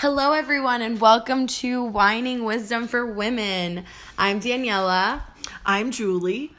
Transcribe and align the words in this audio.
Hello, 0.00 0.32
everyone, 0.32 0.80
and 0.80 0.98
welcome 0.98 1.46
to 1.46 1.84
Whining 1.84 2.46
Wisdom 2.46 2.88
for 2.88 3.04
Women. 3.04 3.84
I'm 4.16 4.40
Daniela, 4.40 5.20
I'm 5.66 5.90
Julie. 5.90 6.54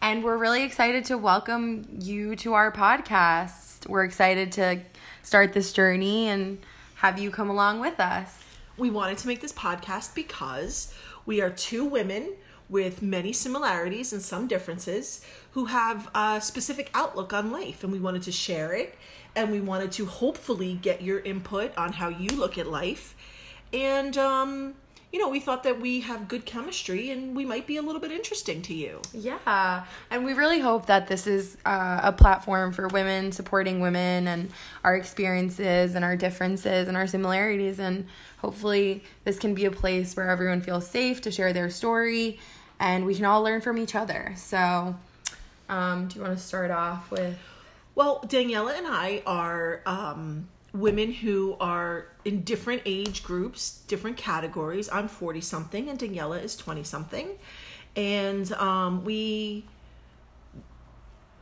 and 0.00 0.24
we're 0.24 0.38
really 0.38 0.62
excited 0.62 1.04
to 1.04 1.18
welcome 1.18 1.86
you 2.00 2.34
to 2.36 2.54
our 2.54 2.72
podcast. 2.72 3.86
We're 3.86 4.04
excited 4.04 4.50
to 4.52 4.80
start 5.22 5.52
this 5.52 5.74
journey 5.74 6.28
and 6.28 6.56
have 6.94 7.18
you 7.18 7.30
come 7.30 7.50
along 7.50 7.80
with 7.80 8.00
us. 8.00 8.42
We 8.78 8.88
wanted 8.88 9.18
to 9.18 9.26
make 9.26 9.42
this 9.42 9.52
podcast 9.52 10.14
because 10.14 10.90
we 11.26 11.42
are 11.42 11.50
two 11.50 11.84
women 11.84 12.32
with 12.70 13.02
many 13.02 13.34
similarities 13.34 14.14
and 14.14 14.22
some 14.22 14.46
differences 14.46 15.22
who 15.50 15.66
have 15.66 16.08
a 16.14 16.40
specific 16.40 16.90
outlook 16.94 17.34
on 17.34 17.52
life, 17.52 17.84
and 17.84 17.92
we 17.92 18.00
wanted 18.00 18.22
to 18.22 18.32
share 18.32 18.72
it. 18.72 18.94
And 19.36 19.52
we 19.52 19.60
wanted 19.60 19.92
to 19.92 20.06
hopefully 20.06 20.74
get 20.80 21.02
your 21.02 21.20
input 21.20 21.76
on 21.76 21.92
how 21.92 22.08
you 22.08 22.30
look 22.30 22.58
at 22.58 22.66
life. 22.66 23.14
And, 23.72 24.16
um, 24.16 24.74
you 25.12 25.20
know, 25.20 25.28
we 25.28 25.40
thought 25.40 25.62
that 25.62 25.80
we 25.80 26.00
have 26.00 26.26
good 26.26 26.44
chemistry 26.44 27.10
and 27.10 27.36
we 27.36 27.44
might 27.44 27.66
be 27.66 27.76
a 27.76 27.82
little 27.82 28.00
bit 28.00 28.10
interesting 28.10 28.60
to 28.62 28.74
you. 28.74 29.00
Yeah, 29.12 29.84
and 30.10 30.24
we 30.24 30.32
really 30.32 30.60
hope 30.60 30.86
that 30.86 31.06
this 31.06 31.26
is 31.26 31.56
uh, 31.64 32.00
a 32.02 32.12
platform 32.12 32.72
for 32.72 32.88
women 32.88 33.30
supporting 33.30 33.80
women 33.80 34.26
and 34.26 34.50
our 34.82 34.96
experiences 34.96 35.94
and 35.94 36.04
our 36.04 36.16
differences 36.16 36.88
and 36.88 36.96
our 36.96 37.06
similarities. 37.06 37.78
And 37.78 38.06
hopefully, 38.38 39.04
this 39.24 39.38
can 39.38 39.54
be 39.54 39.64
a 39.64 39.70
place 39.70 40.16
where 40.16 40.28
everyone 40.28 40.60
feels 40.60 40.86
safe 40.88 41.20
to 41.22 41.30
share 41.30 41.52
their 41.52 41.70
story 41.70 42.38
and 42.78 43.06
we 43.06 43.14
can 43.14 43.24
all 43.24 43.42
learn 43.42 43.60
from 43.60 43.78
each 43.78 43.94
other. 43.94 44.32
So, 44.36 44.96
um, 45.68 46.08
do 46.08 46.16
you 46.16 46.24
want 46.24 46.36
to 46.36 46.42
start 46.42 46.70
off 46.70 47.10
with? 47.10 47.38
Well, 47.96 48.20
Daniela 48.26 48.76
and 48.76 48.86
I 48.86 49.22
are 49.26 49.80
um, 49.86 50.50
women 50.74 51.12
who 51.12 51.56
are 51.58 52.08
in 52.26 52.42
different 52.42 52.82
age 52.84 53.24
groups, 53.24 53.80
different 53.88 54.18
categories. 54.18 54.90
I'm 54.92 55.08
40 55.08 55.40
something, 55.40 55.88
and 55.88 55.98
Daniela 55.98 56.44
is 56.44 56.58
20 56.58 56.84
something. 56.84 57.30
And 57.96 58.52
um, 58.52 59.02
we 59.02 59.64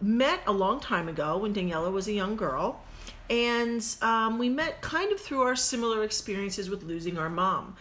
met 0.00 0.42
a 0.46 0.52
long 0.52 0.78
time 0.78 1.08
ago 1.08 1.38
when 1.38 1.52
Daniela 1.52 1.90
was 1.90 2.06
a 2.06 2.12
young 2.12 2.36
girl. 2.36 2.80
And 3.28 3.84
um, 4.00 4.38
we 4.38 4.48
met 4.48 4.80
kind 4.80 5.10
of 5.10 5.20
through 5.20 5.42
our 5.42 5.56
similar 5.56 6.04
experiences 6.04 6.70
with 6.70 6.84
losing 6.84 7.18
our 7.18 7.28
mom. 7.28 7.74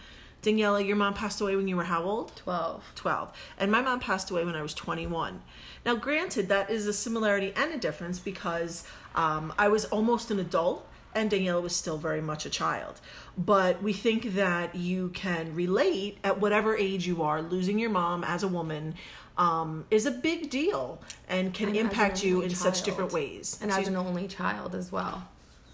Daniela, 0.44 0.86
your 0.86 0.96
mom 0.96 1.14
passed 1.14 1.40
away 1.40 1.56
when 1.56 1.66
you 1.66 1.76
were 1.76 1.84
how 1.84 2.02
old? 2.02 2.36
12. 2.36 2.92
12. 2.94 3.32
And 3.58 3.72
my 3.72 3.80
mom 3.80 3.98
passed 3.98 4.30
away 4.30 4.44
when 4.44 4.54
I 4.54 4.62
was 4.62 4.74
21. 4.74 5.42
Now, 5.84 5.94
granted, 5.94 6.48
that 6.48 6.70
is 6.70 6.86
a 6.86 6.92
similarity 6.92 7.52
and 7.56 7.72
a 7.72 7.78
difference 7.78 8.18
because 8.18 8.84
um, 9.14 9.52
I 9.58 9.68
was 9.68 9.86
almost 9.86 10.30
an 10.30 10.38
adult 10.38 10.86
and 11.14 11.30
Daniela 11.30 11.62
was 11.62 11.74
still 11.74 11.96
very 11.96 12.20
much 12.20 12.44
a 12.44 12.50
child. 12.50 13.00
But 13.38 13.82
we 13.82 13.92
think 13.92 14.34
that 14.34 14.74
you 14.74 15.10
can 15.10 15.54
relate 15.54 16.18
at 16.22 16.40
whatever 16.40 16.76
age 16.76 17.06
you 17.06 17.22
are. 17.22 17.40
Losing 17.40 17.78
your 17.78 17.90
mom 17.90 18.24
as 18.24 18.42
a 18.42 18.48
woman 18.48 18.94
um, 19.38 19.86
is 19.90 20.06
a 20.06 20.10
big 20.10 20.50
deal 20.50 21.00
and 21.28 21.54
can 21.54 21.68
And 21.68 21.76
as 21.76 21.80
an 21.80 21.86
impact 21.90 22.24
you 22.24 22.42
in 22.42 22.50
such 22.50 22.82
different 22.82 23.12
ways. 23.12 23.58
And 23.62 23.72
So 23.72 23.80
as 23.80 23.88
an 23.88 23.96
only 23.96 24.28
child 24.28 24.74
as 24.74 24.92
well. 24.92 25.26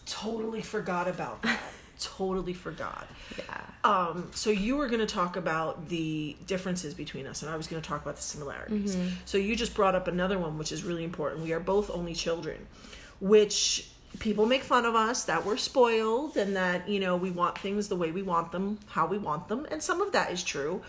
totally 0.06 0.62
forgot 0.62 1.08
about 1.08 1.42
that. 1.42 1.60
Totally 2.01 2.53
forgot. 2.53 3.06
Yeah. 3.39 3.61
Um, 3.84 4.31
so 4.34 4.51
you 4.51 4.77
were 4.77 4.89
going 4.89 5.01
to 5.01 5.06
talk 5.06 5.37
about 5.37 5.89
the 5.89 6.37
differences 6.47 6.95
between 6.95 7.27
us, 7.27 7.43
and 7.43 7.51
I 7.51 7.56
was 7.56 7.67
going 7.67 7.81
to 7.81 7.89
talk 7.89 8.03
about 8.03 8.17
the 8.17 8.23
similarities. 8.23 8.97
So 9.25 9.39
you 9.39 9.56
just 9.56 9.75
brought 9.75 9.95
up 9.95 10.09
another 10.09 10.39
one, 10.39 10.59
which 10.59 10.73
is 10.73 10.84
really 10.84 11.05
important. 11.05 11.43
We 11.43 11.53
are 11.53 11.61
both 11.61 11.91
only 11.91 12.15
children, 12.15 12.67
which 13.21 13.89
people 14.19 14.45
make 14.45 14.62
fun 14.62 14.84
of 14.84 14.95
us 14.95 15.25
that 15.25 15.47
we're 15.47 15.56
spoiled 15.56 16.37
and 16.37 16.56
that 16.56 16.89
you 16.89 16.98
know 16.98 17.17
we 17.17 17.31
want 17.31 17.56
things 17.56 17.89
the 17.89 17.97
way 17.97 18.11
we 18.11 18.23
want 18.23 18.53
them, 18.53 18.78
how 18.89 19.06
we 19.06 19.19
want 19.19 19.48
them, 19.48 19.67
and 19.71 19.83
some 19.83 20.01
of 20.01 20.12
that 20.12 20.31
is 20.31 20.43
true. 20.43 20.83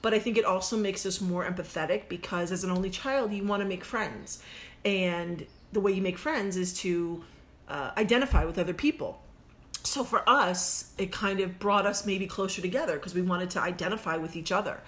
But 0.00 0.14
I 0.14 0.20
think 0.20 0.38
it 0.38 0.44
also 0.44 0.76
makes 0.76 1.04
us 1.04 1.20
more 1.20 1.44
empathetic 1.44 2.08
because 2.08 2.52
as 2.52 2.62
an 2.62 2.70
only 2.70 2.88
child, 2.88 3.32
you 3.32 3.44
want 3.44 3.62
to 3.62 3.68
make 3.68 3.84
friends, 3.84 4.42
and 4.84 5.46
the 5.72 5.80
way 5.80 5.92
you 5.92 6.00
make 6.00 6.18
friends 6.18 6.56
is 6.56 6.72
to 6.80 7.24
uh, 7.68 7.90
identify 7.96 8.44
with 8.44 8.58
other 8.58 8.74
people 8.74 9.20
so 9.82 10.04
for 10.04 10.28
us 10.28 10.92
it 10.98 11.10
kind 11.12 11.40
of 11.40 11.58
brought 11.58 11.86
us 11.86 12.04
maybe 12.04 12.26
closer 12.26 12.60
together 12.60 12.94
because 12.94 13.14
we 13.14 13.22
wanted 13.22 13.48
to 13.50 13.60
identify 13.60 14.16
with 14.16 14.36
each 14.36 14.52
other 14.52 14.80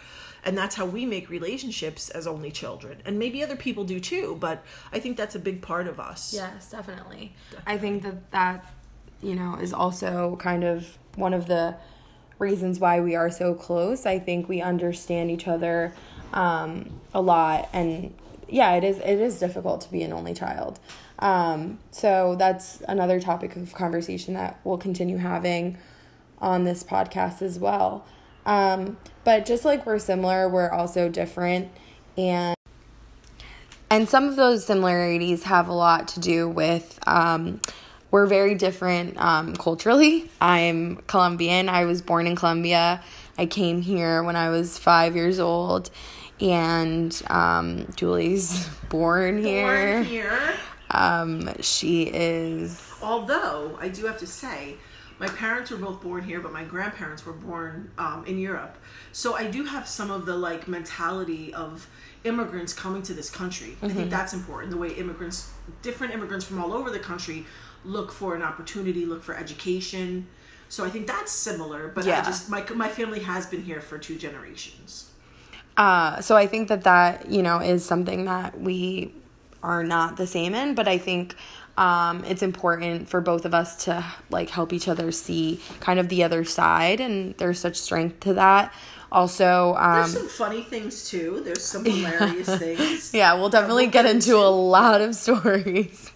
and 0.45 0.57
that's 0.57 0.75
how 0.77 0.87
we 0.87 1.05
make 1.05 1.29
relationships 1.29 2.09
as 2.11 2.27
only 2.27 2.51
children 2.51 3.01
and 3.05 3.19
maybe 3.19 3.43
other 3.43 3.57
people 3.57 3.85
do 3.85 4.01
too 4.01 4.37
but 4.41 4.65
i 4.93 4.99
think 4.99 5.17
that's 5.17 5.35
a 5.35 5.39
big 5.39 5.61
part 5.63 5.87
of 5.87 5.99
us 6.01 6.33
Yes, 6.35 6.71
definitely. 6.71 7.33
I 7.67 7.79
think 7.79 8.03
that 8.03 8.31
that, 8.31 8.73
you 9.23 9.35
know, 9.35 9.57
is 9.57 9.73
also 9.73 10.37
kind 10.37 10.65
of 10.65 10.97
one 11.17 11.35
of 11.35 11.47
the 11.47 11.77
reasons 12.39 12.79
why 12.79 13.01
we 13.01 13.15
are 13.15 13.31
so 13.31 13.55
close. 13.55 14.07
I 14.07 14.19
think 14.19 14.49
we 14.49 14.61
understand 14.63 15.31
each 15.31 15.47
other 15.47 15.93
um, 16.33 17.01
a 17.13 17.21
lot, 17.21 17.69
and 17.73 18.15
yeah, 18.49 18.73
it 18.75 18.85
is 18.85 18.99
it 18.99 19.21
is 19.21 19.39
difficult 19.39 19.83
to 19.83 19.91
be 19.93 20.03
an 20.03 20.13
only 20.13 20.33
child. 20.35 20.81
Um, 21.21 21.79
so 21.91 22.35
that's 22.39 22.83
another 22.89 23.21
topic 23.21 23.55
of 23.57 23.75
conversation 23.75 24.35
that 24.35 24.59
we'll 24.65 24.79
continue 24.79 25.19
having 25.19 25.77
on 26.39 26.65
this 26.65 26.83
podcast 26.83 27.43
as 27.43 27.59
well. 27.59 28.07
Um, 28.47 28.97
but 29.25 29.45
just 29.45 29.65
like 29.65 29.85
we're 29.85 29.99
similar, 29.99 30.49
we're 30.49 30.71
also 30.71 31.09
different, 31.09 31.71
and 32.17 32.57
and 33.91 34.09
some 34.09 34.29
of 34.29 34.37
those 34.37 34.65
similarities 34.65 35.43
have 35.45 35.69
a 35.69 35.73
lot 35.75 36.09
to 36.09 36.21
do 36.21 36.49
with 36.49 36.99
um, 37.07 37.61
we're 38.11 38.27
very 38.27 38.55
different 38.55 39.19
um, 39.19 39.55
culturally. 39.55 40.31
I'm 40.41 40.97
Colombian. 41.07 41.69
I 41.69 41.85
was 41.85 42.01
born 42.01 42.27
in 42.27 42.35
Colombia. 42.35 43.03
I 43.37 43.47
came 43.47 43.83
here 43.83 44.23
when 44.23 44.37
I 44.37 44.49
was 44.49 44.79
five 44.79 45.17
years 45.17 45.39
old, 45.39 45.91
and 46.41 47.21
um, 47.29 47.89
Julie's 47.95 48.67
born 48.89 49.45
here. 49.45 49.97
Born 49.99 50.05
here 50.05 50.55
Um, 50.93 51.51
she 51.61 52.03
is 52.05 52.83
although 53.03 53.79
i 53.81 53.89
do 53.89 54.05
have 54.07 54.19
to 54.19 54.27
say 54.27 54.77
my 55.19 55.29
parents 55.29 55.71
were 55.71 55.77
both 55.77 56.01
born 56.03 56.23
here 56.25 56.41
but 56.41 56.53
my 56.53 56.65
grandparents 56.65 57.25
were 57.27 57.33
born 57.33 57.91
um, 57.99 58.25
in 58.27 58.39
europe. 58.39 58.77
So 59.13 59.35
i 59.35 59.45
do 59.51 59.65
have 59.65 59.87
some 59.87 60.11
of 60.11 60.27
the 60.27 60.37
like 60.37 60.67
mentality 60.69 61.53
of 61.55 61.89
immigrants 62.25 62.73
coming 62.75 63.03
to 63.03 63.15
this 63.15 63.31
country. 63.31 63.77
I 63.83 63.89
think 63.89 64.11
that's 64.11 64.33
important 64.35 64.71
the 64.73 64.77
way 64.79 64.91
immigrants 64.91 65.51
different 65.83 66.13
immigrants 66.15 66.45
from 66.45 66.61
all 66.63 66.73
over 66.73 66.91
the 66.91 66.99
country 66.99 67.47
look 67.85 68.13
for 68.13 68.35
an 68.35 68.43
opportunity 68.43 69.07
look 69.07 69.23
for 69.23 69.35
education. 69.37 70.27
So 70.69 70.85
i 70.85 70.91
think 70.91 71.07
that's 71.07 71.33
similar 71.33 71.89
but 71.89 72.05
Yeah. 72.05 72.21
i 72.21 72.25
just 72.25 72.51
my, 72.51 72.65
my 72.75 72.89
family 72.89 73.21
has 73.21 73.47
been 73.47 73.63
here 73.63 73.81
for 73.81 73.97
two 73.99 74.17
generations. 74.17 75.07
Uh, 75.77 76.21
so 76.21 76.37
I 76.37 76.47
think 76.47 76.69
that 76.69 76.83
that 76.85 77.31
you 77.31 77.43
know 77.43 77.59
is 77.61 77.85
something 77.85 78.25
that 78.27 78.61
we 78.61 79.15
are 79.63 79.85
not 79.85 80.17
the 80.17 80.27
same 80.27 80.55
in, 80.55 80.75
but 80.75 80.89
I 80.89 80.99
think 80.99 81.35
um, 81.77 82.25
it's 82.25 82.43
important 82.43 83.09
for 83.09 83.21
both 83.21 83.45
of 83.45 83.55
us 83.55 83.85
to 83.85 84.05
like 84.29 84.51
help 84.51 84.73
each 84.73 84.89
other 84.89 85.13
see 85.13 85.61
kind 85.81 85.99
of 85.99 86.09
the 86.09 86.25
other 86.25 86.45
side, 86.45 87.01
and 87.01 87.35
there's 87.39 87.59
such 87.59 87.77
strength 87.77 88.21
to 88.21 88.35
that. 88.35 88.73
Also, 89.13 89.75
um, 89.77 89.95
there's 89.95 90.13
some 90.13 90.29
funny 90.29 90.63
things 90.63 91.11
too 91.11 91.43
there's 91.45 91.65
some 91.65 91.85
hilarious 91.85 92.49
things 92.59 93.13
yeah, 93.13 93.35
we'll 93.35 93.49
definitely 93.49 93.85
we'll 93.85 93.93
get 93.93 94.05
get 94.05 94.15
into 94.15 94.37
a 94.37 94.49
lot 94.49 95.01
of 95.01 95.15
stories. 95.17 96.11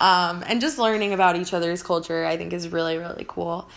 um, 0.00 0.42
and 0.46 0.60
just 0.60 0.78
learning 0.78 1.12
about 1.12 1.36
each 1.36 1.52
other's 1.52 1.82
culture, 1.82 2.24
I 2.24 2.36
think, 2.36 2.52
is 2.52 2.68
really, 2.68 2.96
really 2.96 3.24
cool. 3.28 3.68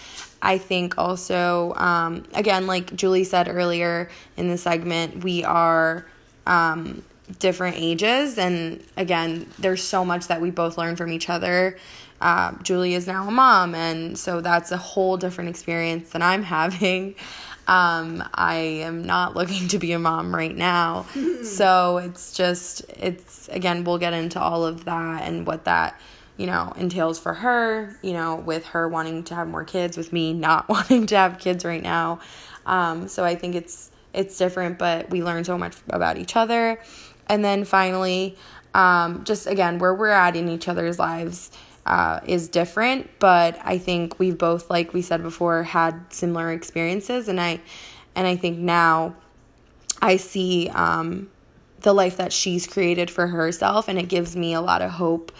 I 0.41 0.57
think 0.57 0.97
also, 0.97 1.73
um, 1.75 2.23
again, 2.33 2.67
like 2.67 2.93
Julie 2.95 3.23
said 3.23 3.47
earlier 3.47 4.09
in 4.35 4.49
the 4.49 4.57
segment, 4.57 5.23
we 5.23 5.43
are 5.43 6.05
um, 6.45 7.01
different 7.39 7.77
ages. 7.77 8.37
And 8.37 8.83
again, 8.97 9.47
there's 9.59 9.83
so 9.83 10.03
much 10.03 10.27
that 10.27 10.41
we 10.41 10.51
both 10.51 10.77
learn 10.77 10.95
from 10.95 11.11
each 11.11 11.29
other. 11.29 11.77
Uh, 12.21 12.53
Julie 12.63 12.93
is 12.93 13.05
now 13.05 13.27
a 13.27 13.31
mom, 13.31 13.75
and 13.75 14.17
so 14.17 14.39
that's 14.39 14.71
a 14.71 14.77
whole 14.77 15.17
different 15.17 15.49
experience 15.49 16.11
than 16.11 16.21
I'm 16.21 16.43
having. 16.57 17.15
Um, 17.65 18.23
I 18.33 18.55
am 18.55 19.05
not 19.05 19.35
looking 19.35 19.69
to 19.69 19.79
be 19.79 19.93
a 19.93 19.99
mom 19.99 20.35
right 20.35 20.55
now. 20.55 21.05
so 21.43 21.97
it's 21.97 22.33
just, 22.33 22.83
it's 22.89 23.47
again, 23.49 23.83
we'll 23.83 23.97
get 23.97 24.13
into 24.13 24.39
all 24.39 24.65
of 24.65 24.85
that 24.85 25.23
and 25.23 25.47
what 25.47 25.65
that, 25.65 25.99
you 26.35 26.45
know, 26.45 26.73
entails 26.75 27.19
for 27.19 27.33
her, 27.33 27.97
you 28.01 28.13
know, 28.13 28.35
with 28.35 28.65
her 28.67 28.87
wanting 28.89 29.23
to 29.25 29.35
have 29.35 29.47
more 29.47 29.63
kids, 29.63 29.95
with 29.95 30.11
me 30.11 30.33
not 30.33 30.67
wanting 30.69 31.05
to 31.07 31.17
have 31.17 31.39
kids 31.39 31.63
right 31.63 31.83
now. 31.83 32.19
Um, 32.65 33.07
so 33.07 33.23
I 33.23 33.35
think 33.35 33.55
it's, 33.55 33.91
it's 34.13 34.37
different, 34.37 34.77
but 34.77 35.09
we 35.09 35.23
learn 35.23 35.43
so 35.43 35.57
much 35.57 35.75
about 35.89 36.17
each 36.17 36.35
other. 36.35 36.79
And 37.27 37.43
then 37.43 37.65
finally, 37.65 38.37
um, 38.73 39.23
just 39.23 39.47
again, 39.47 39.79
where 39.79 39.93
we're 39.93 40.09
at 40.09 40.35
in 40.35 40.49
each 40.49 40.67
other's 40.67 40.99
lives 40.99 41.51
uh, 41.85 42.19
is 42.25 42.47
different, 42.47 43.09
but 43.19 43.59
I 43.63 43.77
think 43.77 44.19
we've 44.19 44.37
both, 44.37 44.69
like 44.69 44.93
we 44.93 45.01
said 45.01 45.21
before, 45.21 45.63
had 45.63 46.13
similar 46.13 46.51
experiences, 46.51 47.27
and 47.27 47.39
I, 47.39 47.59
and 48.15 48.25
I 48.25 48.35
think 48.35 48.57
now, 48.57 49.15
I 50.01 50.17
see 50.17 50.69
um, 50.69 51.29
the 51.81 51.93
life 51.93 52.17
that 52.17 52.31
she's 52.31 52.67
created 52.67 53.09
for 53.11 53.27
herself, 53.27 53.87
and 53.87 53.99
it 53.99 54.07
gives 54.07 54.35
me 54.35 54.53
a 54.53 54.61
lot 54.61 54.81
of 54.81 54.91
hope 54.91 55.31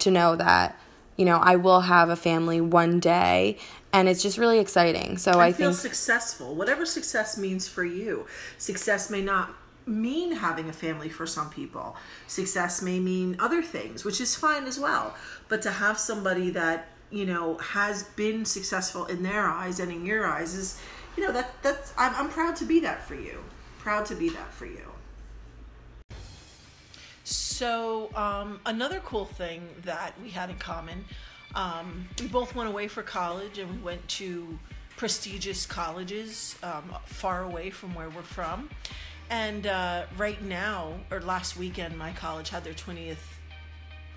to 0.00 0.10
know 0.10 0.36
that 0.36 0.76
you 1.16 1.24
know, 1.24 1.36
I 1.36 1.56
will 1.56 1.82
have 1.82 2.08
a 2.08 2.16
family 2.16 2.60
one 2.60 2.98
day 2.98 3.58
and 3.92 4.08
it's 4.08 4.22
just 4.22 4.38
really 4.38 4.58
exciting. 4.58 5.18
So 5.18 5.32
I, 5.32 5.46
I 5.46 5.52
feel 5.52 5.70
think 5.70 5.80
successful. 5.80 6.54
Whatever 6.54 6.86
success 6.86 7.36
means 7.36 7.68
for 7.68 7.84
you. 7.84 8.26
Success 8.58 9.10
may 9.10 9.22
not 9.22 9.54
mean 9.86 10.32
having 10.32 10.68
a 10.68 10.72
family 10.72 11.08
for 11.08 11.26
some 11.26 11.50
people. 11.50 11.96
Success 12.26 12.82
may 12.82 13.00
mean 13.00 13.36
other 13.38 13.62
things, 13.62 14.04
which 14.04 14.20
is 14.20 14.34
fine 14.34 14.64
as 14.64 14.78
well. 14.78 15.14
But 15.48 15.62
to 15.62 15.70
have 15.70 15.98
somebody 15.98 16.50
that, 16.50 16.88
you 17.10 17.26
know, 17.26 17.58
has 17.58 18.04
been 18.04 18.44
successful 18.44 19.06
in 19.06 19.22
their 19.22 19.46
eyes 19.46 19.80
and 19.80 19.90
in 19.92 20.06
your 20.06 20.26
eyes 20.26 20.54
is, 20.54 20.80
you 21.16 21.24
know, 21.24 21.32
that 21.32 21.62
that's 21.62 21.92
I'm, 21.96 22.14
I'm 22.14 22.28
proud 22.28 22.56
to 22.56 22.64
be 22.64 22.80
that 22.80 23.02
for 23.06 23.14
you. 23.14 23.42
Proud 23.78 24.06
to 24.06 24.14
be 24.14 24.28
that 24.30 24.52
for 24.52 24.66
you. 24.66 24.92
So, 27.24 28.10
um, 28.16 28.60
another 28.66 29.00
cool 29.04 29.24
thing 29.24 29.68
that 29.84 30.14
we 30.22 30.30
had 30.30 30.50
in 30.50 30.56
common, 30.58 31.04
um, 31.54 32.08
we 32.20 32.26
both 32.26 32.54
went 32.54 32.68
away 32.68 32.88
for 32.88 33.02
college 33.02 33.58
and 33.58 33.70
we 33.70 33.78
went 33.78 34.06
to 34.08 34.58
prestigious 34.96 35.66
colleges 35.66 36.56
um, 36.62 36.94
far 37.06 37.44
away 37.44 37.70
from 37.70 37.94
where 37.94 38.10
we're 38.10 38.22
from. 38.22 38.68
And 39.30 39.66
uh, 39.66 40.04
right 40.16 40.42
now, 40.42 41.00
or 41.10 41.20
last 41.20 41.56
weekend, 41.56 41.96
my 41.96 42.12
college 42.12 42.50
had 42.50 42.64
their 42.64 42.74
20th 42.74 43.16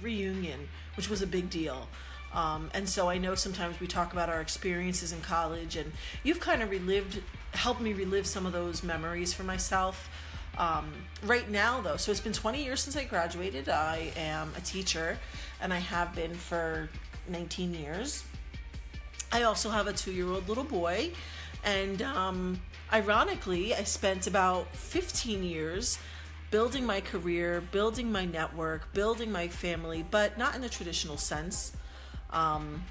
reunion, 0.01 0.67
which 0.97 1.09
was 1.09 1.21
a 1.21 1.27
big 1.27 1.49
deal. 1.49 1.87
Um, 2.33 2.69
and 2.73 2.87
so 2.87 3.09
I 3.09 3.17
know 3.17 3.33
sometimes 3.33 3.79
we 3.79 3.87
talk 3.87 4.11
about 4.11 4.29
our 4.29 4.41
experiences 4.41 5.13
in 5.13 5.21
college, 5.21 5.77
and 5.77 5.93
you've 6.23 6.41
kind 6.41 6.61
of 6.61 6.69
relived, 6.69 7.21
helped 7.51 7.79
me 7.79 7.93
relive 7.93 8.27
some 8.27 8.45
of 8.45 8.51
those 8.51 8.83
memories 8.83 9.33
for 9.33 9.43
myself. 9.43 10.09
Um, 10.57 10.91
right 11.23 11.49
now, 11.49 11.81
though, 11.81 11.97
so 11.97 12.11
it's 12.11 12.21
been 12.21 12.33
20 12.33 12.63
years 12.63 12.81
since 12.81 12.95
I 12.97 13.05
graduated. 13.05 13.69
I 13.69 14.11
am 14.17 14.51
a 14.57 14.61
teacher, 14.61 15.17
and 15.61 15.73
I 15.73 15.79
have 15.79 16.13
been 16.13 16.33
for 16.33 16.89
19 17.29 17.73
years. 17.73 18.23
I 19.31 19.43
also 19.43 19.69
have 19.69 19.87
a 19.87 19.93
two 19.93 20.11
year 20.11 20.27
old 20.27 20.47
little 20.47 20.63
boy, 20.63 21.11
and 21.65 22.01
um, 22.03 22.61
ironically, 22.93 23.73
I 23.73 23.83
spent 23.83 24.27
about 24.27 24.73
15 24.75 25.43
years 25.43 25.97
building 26.51 26.85
my 26.85 27.01
career, 27.01 27.61
building 27.71 28.11
my 28.11 28.23
network, 28.23 28.93
building 28.93 29.31
my 29.31 29.47
family, 29.47 30.05
but 30.09 30.37
not 30.37 30.55
in 30.55 30.63
a 30.63 30.69
traditional 30.69 31.17
sense. 31.17 31.75
Um, 32.29 32.83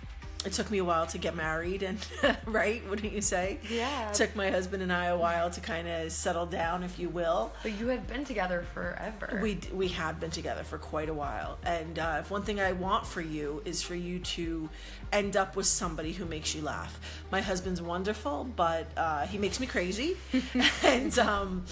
it 0.45 0.53
took 0.53 0.71
me 0.71 0.79
a 0.79 0.85
while 0.85 1.07
to 1.07 1.19
get 1.19 1.35
married 1.35 1.83
and 1.83 1.99
right? 2.47 2.87
Wouldn't 2.89 3.13
you 3.13 3.21
say? 3.21 3.59
Yeah. 3.69 4.09
it 4.09 4.15
took 4.15 4.35
my 4.37 4.51
husband 4.51 4.83
and 4.83 4.93
i 4.93 5.07
a 5.07 5.17
while 5.17 5.51
to 5.51 5.61
kind 5.61 5.89
of 5.89 6.13
settle 6.13 6.47
down 6.47 6.83
if 6.83 6.99
you 6.99 7.09
will. 7.09 7.53
But 7.63 7.79
you 7.79 7.89
have 7.89 8.07
been 8.07 8.25
together 8.25 8.65
forever. 8.75 9.41
we 9.43 9.59
we 9.73 9.89
had 9.89 10.21
been 10.21 10.31
together 10.31 10.65
for 10.65 10.79
quite 10.79 11.09
a 11.09 11.15
while. 11.15 11.59
And 11.65 11.99
uh, 11.99 12.19
if 12.21 12.31
one 12.31 12.43
thing 12.43 12.61
i 12.61 12.73
want 12.73 13.07
for 13.07 13.21
you 13.21 13.63
is 13.65 13.83
for 13.83 13.95
you 13.95 14.19
to 14.21 14.69
end 15.13 15.37
up 15.37 15.57
with 15.57 15.67
somebody 15.67 16.13
who 16.13 16.25
makes 16.25 16.55
you 16.55 16.63
laugh. 16.63 16.99
My 17.31 17.41
husband's 17.41 17.81
wonderful 17.83 18.45
but 18.57 18.87
uh, 18.97 19.27
he 19.27 19.39
makes 19.39 19.61
me 19.61 19.67
crazy. 19.67 20.17
And 20.85 21.19
um, 21.19 21.65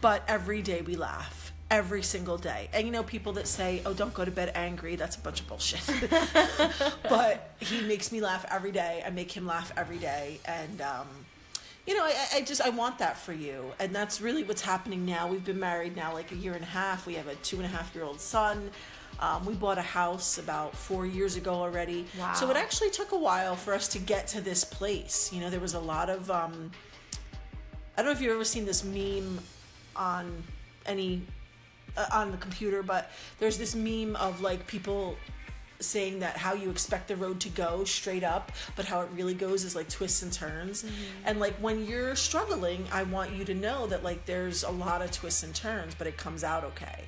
but 0.00 0.22
every 0.28 0.62
day 0.62 0.82
we 0.82 0.96
laugh 0.96 1.43
every 1.70 2.02
single 2.02 2.36
day 2.36 2.68
and 2.72 2.86
you 2.86 2.92
know 2.92 3.02
people 3.02 3.32
that 3.32 3.48
say 3.48 3.80
oh 3.86 3.94
don't 3.94 4.12
go 4.14 4.24
to 4.24 4.30
bed 4.30 4.52
angry 4.54 4.96
that's 4.96 5.16
a 5.16 5.20
bunch 5.20 5.40
of 5.40 5.48
bullshit 5.48 5.82
but 7.08 7.54
he 7.58 7.80
makes 7.82 8.12
me 8.12 8.20
laugh 8.20 8.44
every 8.50 8.70
day 8.70 9.02
i 9.06 9.10
make 9.10 9.32
him 9.32 9.46
laugh 9.46 9.72
every 9.76 9.98
day 9.98 10.38
and 10.46 10.80
um, 10.82 11.06
you 11.86 11.94
know, 11.94 12.04
I, 12.04 12.36
I 12.36 12.40
just 12.40 12.62
I 12.62 12.70
want 12.70 12.98
that 12.98 13.18
for 13.18 13.32
you, 13.32 13.72
and 13.78 13.94
that's 13.94 14.20
really 14.20 14.42
what's 14.42 14.62
happening 14.62 15.04
now. 15.04 15.26
We've 15.28 15.44
been 15.44 15.60
married 15.60 15.94
now 15.94 16.14
like 16.14 16.32
a 16.32 16.34
year 16.34 16.54
and 16.54 16.62
a 16.62 16.66
half. 16.66 17.06
We 17.06 17.14
have 17.14 17.28
a 17.28 17.34
two 17.36 17.56
and 17.56 17.66
a 17.66 17.68
half 17.68 17.94
year 17.94 18.04
old 18.04 18.20
son. 18.20 18.70
Um, 19.20 19.44
we 19.44 19.54
bought 19.54 19.78
a 19.78 19.82
house 19.82 20.38
about 20.38 20.74
four 20.74 21.06
years 21.06 21.36
ago 21.36 21.52
already. 21.52 22.06
Wow. 22.18 22.32
So 22.32 22.50
it 22.50 22.56
actually 22.56 22.90
took 22.90 23.12
a 23.12 23.18
while 23.18 23.54
for 23.54 23.74
us 23.74 23.86
to 23.88 23.98
get 23.98 24.26
to 24.28 24.40
this 24.40 24.64
place. 24.64 25.32
You 25.32 25.40
know, 25.40 25.50
there 25.50 25.60
was 25.60 25.74
a 25.74 25.80
lot 25.80 26.08
of 26.08 26.30
um, 26.30 26.70
I 27.96 28.02
don't 28.02 28.06
know 28.06 28.12
if 28.12 28.20
you've 28.20 28.32
ever 28.32 28.44
seen 28.44 28.64
this 28.64 28.82
meme 28.82 29.38
on 29.94 30.42
any 30.86 31.22
uh, 31.96 32.06
on 32.12 32.30
the 32.30 32.36
computer, 32.36 32.82
but 32.82 33.10
there's 33.38 33.58
this 33.58 33.74
meme 33.74 34.16
of 34.16 34.40
like 34.40 34.66
people 34.66 35.16
saying 35.80 36.20
that 36.20 36.36
how 36.36 36.54
you 36.54 36.70
expect 36.70 37.08
the 37.08 37.16
road 37.16 37.40
to 37.40 37.48
go 37.50 37.84
straight 37.84 38.24
up, 38.24 38.52
but 38.76 38.84
how 38.84 39.00
it 39.02 39.08
really 39.14 39.34
goes 39.34 39.64
is 39.64 39.76
like 39.76 39.88
twists 39.88 40.22
and 40.22 40.32
turns. 40.32 40.84
And 41.24 41.40
like 41.40 41.54
when 41.54 41.84
you're 41.84 42.16
struggling, 42.16 42.86
I 42.92 43.02
want 43.02 43.32
you 43.32 43.44
to 43.44 43.54
know 43.54 43.86
that 43.88 44.02
like 44.02 44.24
there's 44.24 44.62
a 44.62 44.70
lot 44.70 45.02
of 45.02 45.10
twists 45.10 45.42
and 45.42 45.54
turns, 45.54 45.94
but 45.94 46.06
it 46.06 46.16
comes 46.16 46.44
out 46.44 46.64
okay. 46.64 47.04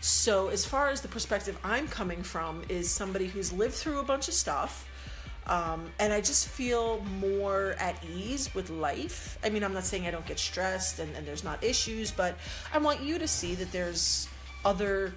So 0.00 0.48
as 0.48 0.64
far 0.64 0.88
as 0.88 1.00
the 1.00 1.08
perspective 1.08 1.58
I'm 1.62 1.88
coming 1.88 2.22
from 2.22 2.62
is 2.68 2.90
somebody 2.90 3.26
who's 3.26 3.52
lived 3.52 3.74
through 3.74 4.00
a 4.00 4.04
bunch 4.04 4.28
of 4.28 4.34
stuff. 4.34 4.88
Um, 5.46 5.90
and 5.98 6.12
I 6.12 6.20
just 6.20 6.48
feel 6.48 7.00
more 7.20 7.74
at 7.78 7.96
ease 8.04 8.54
with 8.54 8.70
life. 8.70 9.38
I 9.44 9.50
mean, 9.50 9.64
I'm 9.64 9.74
not 9.74 9.84
saying 9.84 10.06
I 10.06 10.10
don't 10.12 10.24
get 10.26 10.38
stressed 10.38 11.00
and, 11.00 11.14
and 11.16 11.26
there's 11.26 11.42
not 11.42 11.62
issues, 11.64 12.12
but 12.12 12.36
I 12.72 12.78
want 12.78 13.00
you 13.00 13.18
to 13.18 13.26
see 13.26 13.54
that 13.56 13.72
there's 13.72 14.28
other 14.64 15.12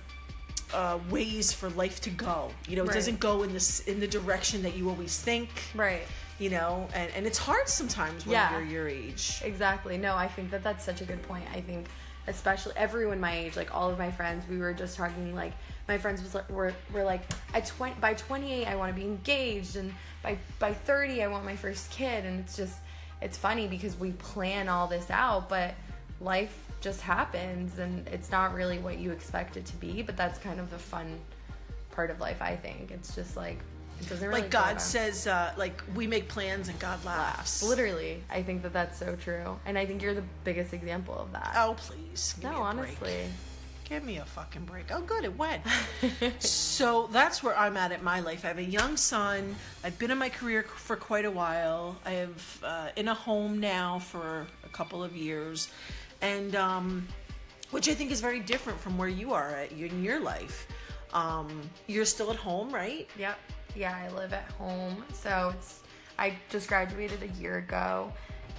uh, 0.73 0.97
ways 1.11 1.53
for 1.53 1.69
life 1.71 2.01
to 2.01 2.09
go. 2.09 2.49
You 2.67 2.75
know, 2.77 2.83
it 2.83 2.87
Right. 2.87 2.95
doesn't 2.95 3.19
go 3.19 3.43
in 3.43 3.53
this 3.53 3.81
in 3.81 3.99
the 3.99 4.07
direction 4.07 4.63
that 4.63 4.75
you 4.75 4.89
always 4.89 5.19
think. 5.19 5.49
right. 5.75 6.01
You 6.37 6.49
know, 6.49 6.89
and, 6.93 7.09
and 7.15 7.25
it's 7.25 7.37
hard 7.37 7.69
sometimes 7.69 8.25
when 8.25 8.33
Yeah. 8.33 8.51
you're 8.59 8.67
your 8.67 8.87
age. 8.89 9.41
Exactly. 9.45 9.97
No, 9.97 10.15
I 10.15 10.27
think 10.27 10.51
that 10.51 10.63
that's 10.63 10.83
such 10.83 10.99
a 11.01 11.05
good 11.05 11.21
point. 11.21 11.45
I 11.53 11.61
think, 11.61 11.87
especially 12.27 12.73
everyone 12.75 13.21
my 13.21 13.33
age, 13.37 13.55
like 13.55 13.73
all 13.73 13.89
of 13.89 13.97
my 13.97 14.11
friends, 14.11 14.43
we 14.49 14.57
were 14.57 14.73
just 14.73 14.97
talking. 14.97 15.33
Like 15.33 15.53
my 15.87 15.97
friends 15.97 16.21
was 16.23 16.33
like, 16.33 16.49
were 16.49 16.73
were 16.93 17.03
like, 17.03 17.21
at 17.53 17.71
by 18.01 18.13
twenty 18.15 18.53
eight, 18.53 18.65
I 18.65 18.75
want 18.75 18.93
to 18.93 18.99
be 18.99 19.05
engaged, 19.05 19.75
and 19.75 19.93
by 20.23 20.37
by 20.59 20.73
thirty, 20.73 21.23
I 21.23 21.27
want 21.27 21.45
my 21.45 21.55
first 21.55 21.91
kid. 21.91 22.25
And 22.25 22.39
it's 22.39 22.57
just, 22.57 22.77
it's 23.21 23.37
funny 23.37 23.67
because 23.67 23.95
we 23.97 24.11
plan 24.13 24.67
all 24.67 24.87
this 24.87 25.09
out, 25.11 25.49
but 25.49 25.75
life 26.19 26.57
just 26.81 27.01
happens, 27.01 27.79
and 27.79 28.07
it's 28.07 28.31
not 28.31 28.53
really 28.53 28.79
what 28.79 28.97
you 28.97 29.11
expect 29.11 29.57
it 29.57 29.65
to 29.65 29.75
be. 29.77 30.01
But 30.01 30.17
that's 30.17 30.39
kind 30.39 30.59
of 30.59 30.69
the 30.71 30.79
fun 30.79 31.19
part 31.91 32.09
of 32.09 32.19
life. 32.19 32.41
I 32.41 32.55
think 32.55 32.91
it's 32.91 33.15
just 33.15 33.37
like 33.37 33.59
it 34.01 34.09
doesn't 34.09 34.27
really 34.27 34.41
Like 34.41 34.51
God 34.51 34.81
says, 34.81 35.27
uh, 35.27 35.53
like 35.55 35.81
we 35.95 36.07
make 36.07 36.27
plans 36.27 36.67
and 36.67 36.77
God 36.79 37.03
laughs. 37.05 37.63
Literally, 37.63 38.23
I 38.29 38.43
think 38.43 38.63
that 38.63 38.73
that's 38.73 38.97
so 38.97 39.15
true, 39.15 39.57
and 39.65 39.77
I 39.77 39.85
think 39.85 40.01
you're 40.01 40.15
the 40.15 40.23
biggest 40.43 40.73
example 40.73 41.15
of 41.15 41.31
that. 41.33 41.53
Oh 41.55 41.75
please, 41.77 42.35
no, 42.41 42.63
a 42.63 42.73
break. 42.73 42.97
Give 43.85 44.03
me 44.03 44.17
a 44.17 44.25
fucking 44.25 44.65
break. 44.65 44.85
Oh, 44.91 45.01
good, 45.01 45.23
it 45.23 45.37
went. 45.37 45.61
so 46.39 47.07
that's 47.11 47.43
where 47.43 47.55
I'm 47.55 47.77
at 47.77 47.91
in 47.91 48.03
my 48.03 48.19
life. 48.19 48.43
I 48.43 48.47
have 48.47 48.57
a 48.57 48.63
young 48.63 48.97
son. 48.97 49.55
I've 49.83 49.97
been 49.99 50.09
in 50.09 50.17
my 50.17 50.29
career 50.29 50.63
for 50.63 50.95
quite 50.95 51.23
a 51.23 51.29
while. 51.29 51.95
I 52.03 52.11
have 52.13 52.63
uh, 52.63 52.87
in 52.95 53.09
a 53.09 53.13
home 53.13 53.59
now 53.59 53.99
for 53.99 54.47
a 54.63 54.69
couple 54.69 55.03
of 55.03 55.15
years, 55.15 55.69
and 56.21 56.55
um, 56.55 57.07
which 57.69 57.87
I 57.87 57.93
think 57.93 58.09
is 58.09 58.21
very 58.21 58.39
different 58.39 58.79
from 58.79 58.97
where 58.97 59.07
you 59.07 59.33
are 59.33 59.51
at 59.51 59.71
in 59.71 60.03
your 60.03 60.19
life. 60.19 60.67
Um, 61.13 61.61
you're 61.85 62.05
still 62.05 62.31
at 62.31 62.37
home, 62.37 62.71
right? 62.71 63.07
yep, 63.19 63.37
yeah, 63.75 63.95
I 63.95 64.09
live 64.15 64.33
at 64.33 64.49
home, 64.53 65.03
so 65.13 65.53
it's 65.55 65.81
I 66.17 66.33
just 66.49 66.67
graduated 66.67 67.21
a 67.21 67.27
year 67.39 67.59
ago, 67.59 68.11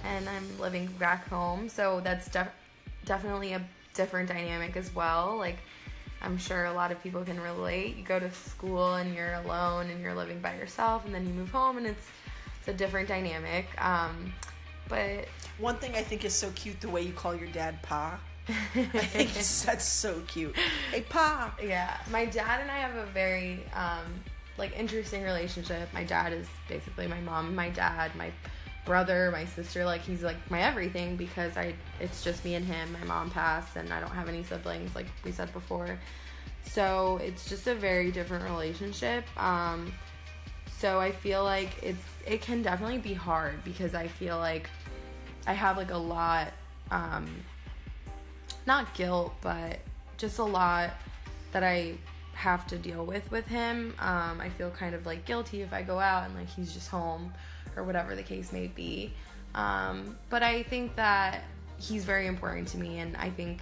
and 0.05 0.29
I'm 0.29 0.57
living 0.57 0.87
back 0.99 1.27
home, 1.27 1.67
so 1.67 1.99
that's 2.01 2.29
def- 2.29 2.55
definitely 3.03 3.53
a 3.53 3.61
different 3.97 4.29
dynamic 4.29 4.77
as 4.77 4.93
well. 4.95 5.35
Like, 5.37 5.57
I'm 6.21 6.37
sure 6.37 6.65
a 6.65 6.73
lot 6.73 6.91
of 6.91 7.01
people 7.03 7.23
can 7.23 7.39
relate. 7.41 7.97
You 7.97 8.03
go 8.03 8.19
to 8.19 8.31
school 8.31 8.95
and 8.95 9.13
you're 9.13 9.33
alone 9.33 9.89
and 9.89 10.01
you're 10.01 10.15
living 10.15 10.39
by 10.39 10.55
yourself, 10.55 11.05
and 11.05 11.13
then 11.13 11.27
you 11.27 11.33
move 11.33 11.49
home, 11.51 11.77
and 11.77 11.85
it's 11.85 12.07
it's 12.59 12.67
a 12.69 12.73
different 12.73 13.07
dynamic. 13.09 13.65
Um, 13.83 14.33
but 14.87 15.27
One 15.57 15.75
thing 15.75 15.95
I 15.95 16.03
think 16.03 16.23
is 16.23 16.33
so 16.33 16.49
cute 16.51 16.79
the 16.79 16.89
way 16.89 17.01
you 17.01 17.11
call 17.11 17.35
your 17.35 17.49
dad 17.49 17.81
Pa. 17.81 18.19
I 18.47 18.53
think 18.85 19.33
that's 19.65 19.85
so 19.85 20.21
cute. 20.27 20.55
Hey, 20.91 21.01
Pa. 21.01 21.53
Yeah, 21.61 21.97
my 22.11 22.25
dad 22.25 22.61
and 22.61 22.71
I 22.71 22.77
have 22.77 22.95
a 22.95 23.05
very 23.07 23.65
um, 23.73 24.05
like 24.57 24.77
interesting 24.77 25.23
relationship. 25.23 25.89
My 25.93 26.03
dad 26.03 26.31
is 26.33 26.47
basically 26.69 27.07
my 27.07 27.19
mom, 27.21 27.53
my 27.55 27.69
dad, 27.69 28.15
my 28.15 28.31
brother, 28.87 29.29
my 29.31 29.45
sister. 29.45 29.85
Like 29.85 30.01
he's 30.01 30.23
like 30.23 30.37
my 30.49 30.61
everything 30.61 31.15
because 31.15 31.55
I 31.57 31.75
it's 31.99 32.23
just 32.23 32.43
me 32.43 32.55
and 32.55 32.65
him. 32.65 32.91
My 32.93 33.03
mom 33.03 33.29
passed, 33.29 33.75
and 33.75 33.93
I 33.93 33.99
don't 33.99 34.11
have 34.11 34.27
any 34.27 34.43
siblings, 34.43 34.95
like 34.95 35.05
we 35.23 35.31
said 35.31 35.53
before. 35.53 35.99
So 36.63 37.19
it's 37.21 37.47
just 37.47 37.67
a 37.67 37.75
very 37.75 38.11
different 38.11 38.45
relationship. 38.45 39.25
Um, 39.39 39.93
so 40.79 40.99
I 40.99 41.11
feel 41.11 41.43
like 41.43 41.69
it's 41.83 42.03
it 42.25 42.41
can 42.41 42.63
definitely 42.63 42.97
be 42.97 43.13
hard 43.13 43.63
because 43.63 43.93
I 43.93 44.07
feel 44.07 44.37
like 44.37 44.69
I 45.45 45.53
have 45.53 45.77
like 45.77 45.91
a 45.91 45.97
lot. 45.97 46.53
Um, 46.89 47.27
not 48.65 48.93
guilt, 48.95 49.33
but 49.41 49.79
just 50.17 50.39
a 50.39 50.43
lot 50.43 50.91
that 51.51 51.63
I 51.63 51.95
have 52.37 52.67
to 52.67 52.77
deal 52.77 53.03
with 53.03 53.29
with 53.31 53.47
him. 53.47 53.95
Um, 53.99 54.39
I 54.39 54.49
feel 54.49 54.69
kind 54.69 54.93
of 54.93 55.07
like 55.07 55.25
guilty 55.25 55.63
if 55.63 55.73
I 55.73 55.81
go 55.81 55.99
out 55.99 56.25
and 56.25 56.35
like 56.35 56.47
he's 56.47 56.71
just 56.71 56.87
home 56.89 57.33
or 57.75 57.83
whatever 57.83 58.15
the 58.15 58.23
case 58.23 58.53
may 58.53 58.67
be. 58.67 59.11
Um, 59.55 60.15
but 60.29 60.43
I 60.43 60.61
think 60.63 60.95
that 60.97 61.43
he's 61.79 62.05
very 62.05 62.27
important 62.27 62.67
to 62.69 62.77
me, 62.77 62.99
and 62.99 63.17
I 63.17 63.31
think 63.31 63.61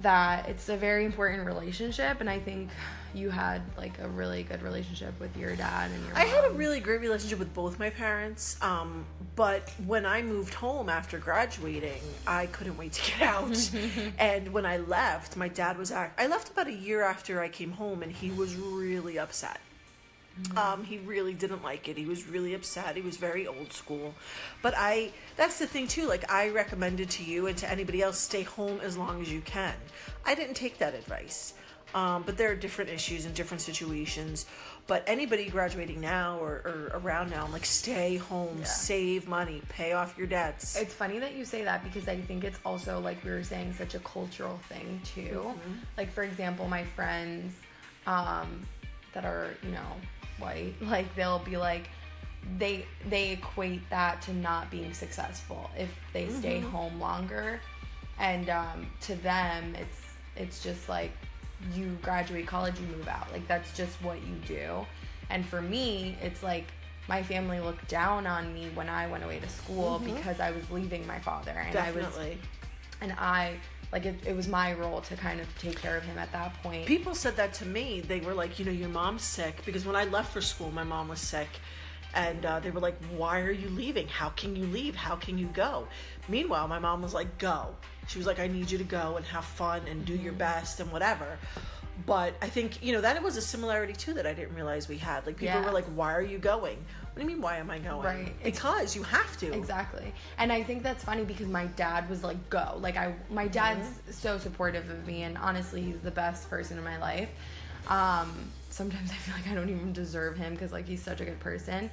that 0.00 0.48
it's 0.48 0.68
a 0.68 0.76
very 0.76 1.04
important 1.04 1.44
relationship 1.46 2.20
and 2.20 2.30
I 2.30 2.38
think 2.38 2.70
you 3.14 3.30
had 3.30 3.62
like 3.76 3.98
a 4.00 4.08
really 4.08 4.42
good 4.42 4.62
relationship 4.62 5.18
with 5.20 5.36
your 5.36 5.56
dad 5.56 5.90
and 5.90 6.04
your 6.06 6.16
I 6.16 6.24
had 6.24 6.44
a 6.44 6.50
really 6.50 6.80
great 6.80 7.00
relationship 7.00 7.38
with 7.38 7.52
both 7.54 7.78
my 7.78 7.90
parents, 7.90 8.56
um, 8.62 9.06
but 9.34 9.70
when 9.86 10.04
I 10.04 10.22
moved 10.22 10.54
home 10.54 10.88
after 10.88 11.18
graduating, 11.18 12.00
I 12.26 12.46
couldn't 12.46 12.76
wait 12.76 12.92
to 12.92 13.10
get 13.10 13.22
out. 13.22 13.70
and 14.18 14.52
when 14.52 14.66
I 14.66 14.78
left, 14.78 15.36
my 15.36 15.48
dad 15.48 15.78
was 15.78 15.90
act- 15.90 16.20
I 16.20 16.26
left 16.26 16.50
about 16.50 16.66
a 16.66 16.72
year 16.72 17.02
after 17.02 17.40
I 17.40 17.48
came 17.48 17.72
home, 17.72 18.02
and 18.02 18.12
he 18.12 18.30
was 18.30 18.56
really 18.56 19.18
upset. 19.18 19.60
Um, 20.56 20.84
he 20.84 20.98
really 20.98 21.34
didn't 21.34 21.62
like 21.62 21.88
it. 21.88 21.96
He 21.96 22.06
was 22.06 22.26
really 22.28 22.54
upset. 22.54 22.96
He 22.96 23.02
was 23.02 23.16
very 23.16 23.46
old 23.46 23.72
school. 23.72 24.14
But 24.62 24.74
I 24.76 25.12
that's 25.36 25.58
the 25.58 25.66
thing 25.66 25.88
too, 25.88 26.06
like 26.06 26.30
I 26.30 26.50
recommended 26.50 27.10
to 27.10 27.24
you 27.24 27.46
and 27.46 27.56
to 27.58 27.70
anybody 27.70 28.02
else 28.02 28.18
stay 28.18 28.42
home 28.42 28.80
as 28.80 28.96
long 28.96 29.20
as 29.20 29.32
you 29.32 29.40
can. 29.40 29.74
I 30.24 30.34
didn't 30.34 30.54
take 30.54 30.78
that 30.78 30.94
advice. 30.94 31.54
Um, 31.94 32.22
but 32.24 32.36
there 32.36 32.50
are 32.50 32.54
different 32.54 32.90
issues 32.90 33.24
and 33.24 33.34
different 33.34 33.62
situations. 33.62 34.46
But 34.86 35.04
anybody 35.06 35.48
graduating 35.48 36.00
now 36.00 36.38
or, 36.38 36.62
or 36.64 36.90
around 36.94 37.30
now, 37.30 37.44
I'm 37.44 37.52
like, 37.52 37.66
stay 37.66 38.16
home, 38.16 38.64
save 38.64 39.28
money, 39.28 39.62
pay 39.68 39.92
off 39.92 40.16
your 40.16 40.26
debts. 40.26 40.76
It's 40.76 40.94
funny 40.94 41.18
that 41.18 41.34
you 41.34 41.44
say 41.44 41.64
that 41.64 41.84
because 41.84 42.08
I 42.08 42.16
think 42.16 42.44
it's 42.44 42.58
also 42.64 43.00
like 43.00 43.22
we 43.24 43.30
were 43.30 43.44
saying 43.44 43.74
such 43.74 43.94
a 43.94 43.98
cultural 44.00 44.58
thing 44.68 45.00
too. 45.04 45.42
Mm-hmm. 45.44 45.72
Like 45.96 46.10
for 46.12 46.22
example, 46.22 46.68
my 46.68 46.84
friends 46.84 47.54
um, 48.06 48.66
that 49.12 49.24
are 49.24 49.48
you 49.62 49.70
know 49.70 49.92
white, 50.40 50.74
like 50.82 51.14
they'll 51.14 51.38
be 51.40 51.56
like 51.56 51.88
they 52.58 52.86
they 53.08 53.32
equate 53.32 53.88
that 53.90 54.22
to 54.22 54.32
not 54.32 54.70
being 54.70 54.92
successful 54.94 55.70
if 55.76 55.90
they 56.12 56.28
stay 56.28 56.60
Mm-hmm. 56.60 56.70
home 56.70 57.00
longer, 57.00 57.60
and 58.18 58.48
um, 58.48 58.86
to 59.02 59.14
them 59.16 59.74
it's 59.74 59.98
it's 60.36 60.62
just 60.62 60.88
like 60.88 61.10
you 61.74 61.98
graduate 62.02 62.46
college, 62.46 62.78
you 62.80 62.86
move 62.96 63.08
out. 63.08 63.30
Like 63.32 63.46
that's 63.48 63.76
just 63.76 64.00
what 64.02 64.18
you 64.26 64.34
do. 64.46 64.86
And 65.30 65.44
for 65.44 65.60
me, 65.60 66.16
it's 66.22 66.42
like 66.42 66.66
my 67.08 67.22
family 67.22 67.58
looked 67.58 67.88
down 67.88 68.26
on 68.26 68.54
me 68.54 68.68
when 68.74 68.88
I 68.88 69.08
went 69.08 69.24
away 69.24 69.40
to 69.40 69.48
school 69.48 70.00
because 70.04 70.40
I 70.40 70.50
was 70.52 70.70
leaving 70.70 71.06
my 71.06 71.18
father 71.18 71.50
and 71.50 71.76
I 71.76 71.90
was 71.90 72.04
Definitely. 72.04 72.38
and 73.00 73.12
I 73.18 73.54
like 73.92 74.04
it, 74.04 74.16
it 74.26 74.36
was 74.36 74.48
my 74.48 74.72
role 74.74 75.00
to 75.02 75.16
kind 75.16 75.40
of 75.40 75.58
take 75.58 75.80
care 75.80 75.96
of 75.96 76.04
him 76.04 76.18
at 76.18 76.30
that 76.32 76.54
point. 76.62 76.86
People 76.86 77.14
said 77.14 77.36
that 77.36 77.54
to 77.54 77.66
me. 77.66 78.00
They 78.00 78.20
were 78.20 78.34
like, 78.34 78.58
you 78.58 78.64
know, 78.64 78.72
your 78.72 78.88
mom's 78.88 79.22
sick. 79.22 79.62
Because 79.64 79.86
when 79.86 79.96
I 79.96 80.04
left 80.04 80.32
for 80.32 80.40
school, 80.40 80.70
my 80.70 80.84
mom 80.84 81.08
was 81.08 81.20
sick. 81.20 81.48
And 82.14 82.44
uh, 82.44 82.60
they 82.60 82.70
were 82.70 82.80
like, 82.80 82.96
why 83.16 83.40
are 83.40 83.50
you 83.50 83.68
leaving? 83.68 84.08
How 84.08 84.30
can 84.30 84.56
you 84.56 84.66
leave? 84.66 84.96
How 84.96 85.16
can 85.16 85.38
you 85.38 85.46
go? 85.48 85.86
Meanwhile, 86.28 86.68
my 86.68 86.78
mom 86.78 87.02
was 87.02 87.14
like, 87.14 87.38
go. 87.38 87.74
She 88.08 88.18
was 88.18 88.26
like, 88.26 88.38
I 88.38 88.46
need 88.46 88.70
you 88.70 88.78
to 88.78 88.84
go 88.84 89.16
and 89.16 89.26
have 89.26 89.44
fun 89.44 89.82
and 89.88 90.04
do 90.04 90.14
your 90.14 90.32
best 90.32 90.80
and 90.80 90.90
whatever. 90.90 91.38
But 92.06 92.34
I 92.40 92.48
think, 92.48 92.82
you 92.82 92.92
know, 92.92 93.00
that 93.00 93.16
it 93.16 93.22
was 93.22 93.36
a 93.36 93.42
similarity 93.42 93.92
too 93.92 94.14
that 94.14 94.26
I 94.26 94.32
didn't 94.32 94.54
realize 94.54 94.88
we 94.88 94.98
had. 94.98 95.26
Like, 95.26 95.36
people 95.36 95.56
Yeah. 95.56 95.64
were 95.64 95.72
like, 95.72 95.86
why 95.86 96.14
are 96.14 96.22
you 96.22 96.38
going? 96.38 96.76
What 96.76 97.14
do 97.16 97.20
you 97.22 97.26
mean, 97.26 97.40
why 97.42 97.56
am 97.56 97.70
I 97.70 97.78
going? 97.78 98.02
Right. 98.04 98.42
Because 98.44 98.94
you 98.94 99.02
have 99.02 99.36
to. 99.38 99.52
Exactly. 99.52 100.12
And 100.38 100.52
I 100.52 100.62
think 100.62 100.82
that's 100.82 101.02
funny 101.02 101.24
because 101.24 101.48
my 101.48 101.66
dad 101.66 102.08
was 102.08 102.22
like, 102.22 102.48
go. 102.48 102.78
Like, 102.78 102.96
I, 102.96 103.14
my 103.30 103.48
dad's 103.48 103.88
so 104.10 104.38
supportive 104.38 104.88
of 104.90 105.06
me, 105.06 105.24
and 105.24 105.36
honestly, 105.38 105.82
he's 105.82 105.98
the 105.98 106.10
best 106.12 106.48
person 106.48 106.78
in 106.78 106.84
my 106.84 106.98
life. 106.98 107.30
Um, 107.88 108.32
sometimes 108.70 109.10
I 109.10 109.14
feel 109.14 109.34
like 109.34 109.48
I 109.48 109.54
don't 109.54 109.70
even 109.70 109.92
deserve 109.92 110.36
him 110.36 110.52
because, 110.52 110.72
like, 110.72 110.86
he's 110.86 111.02
such 111.02 111.20
a 111.20 111.24
good 111.24 111.40
person. 111.40 111.90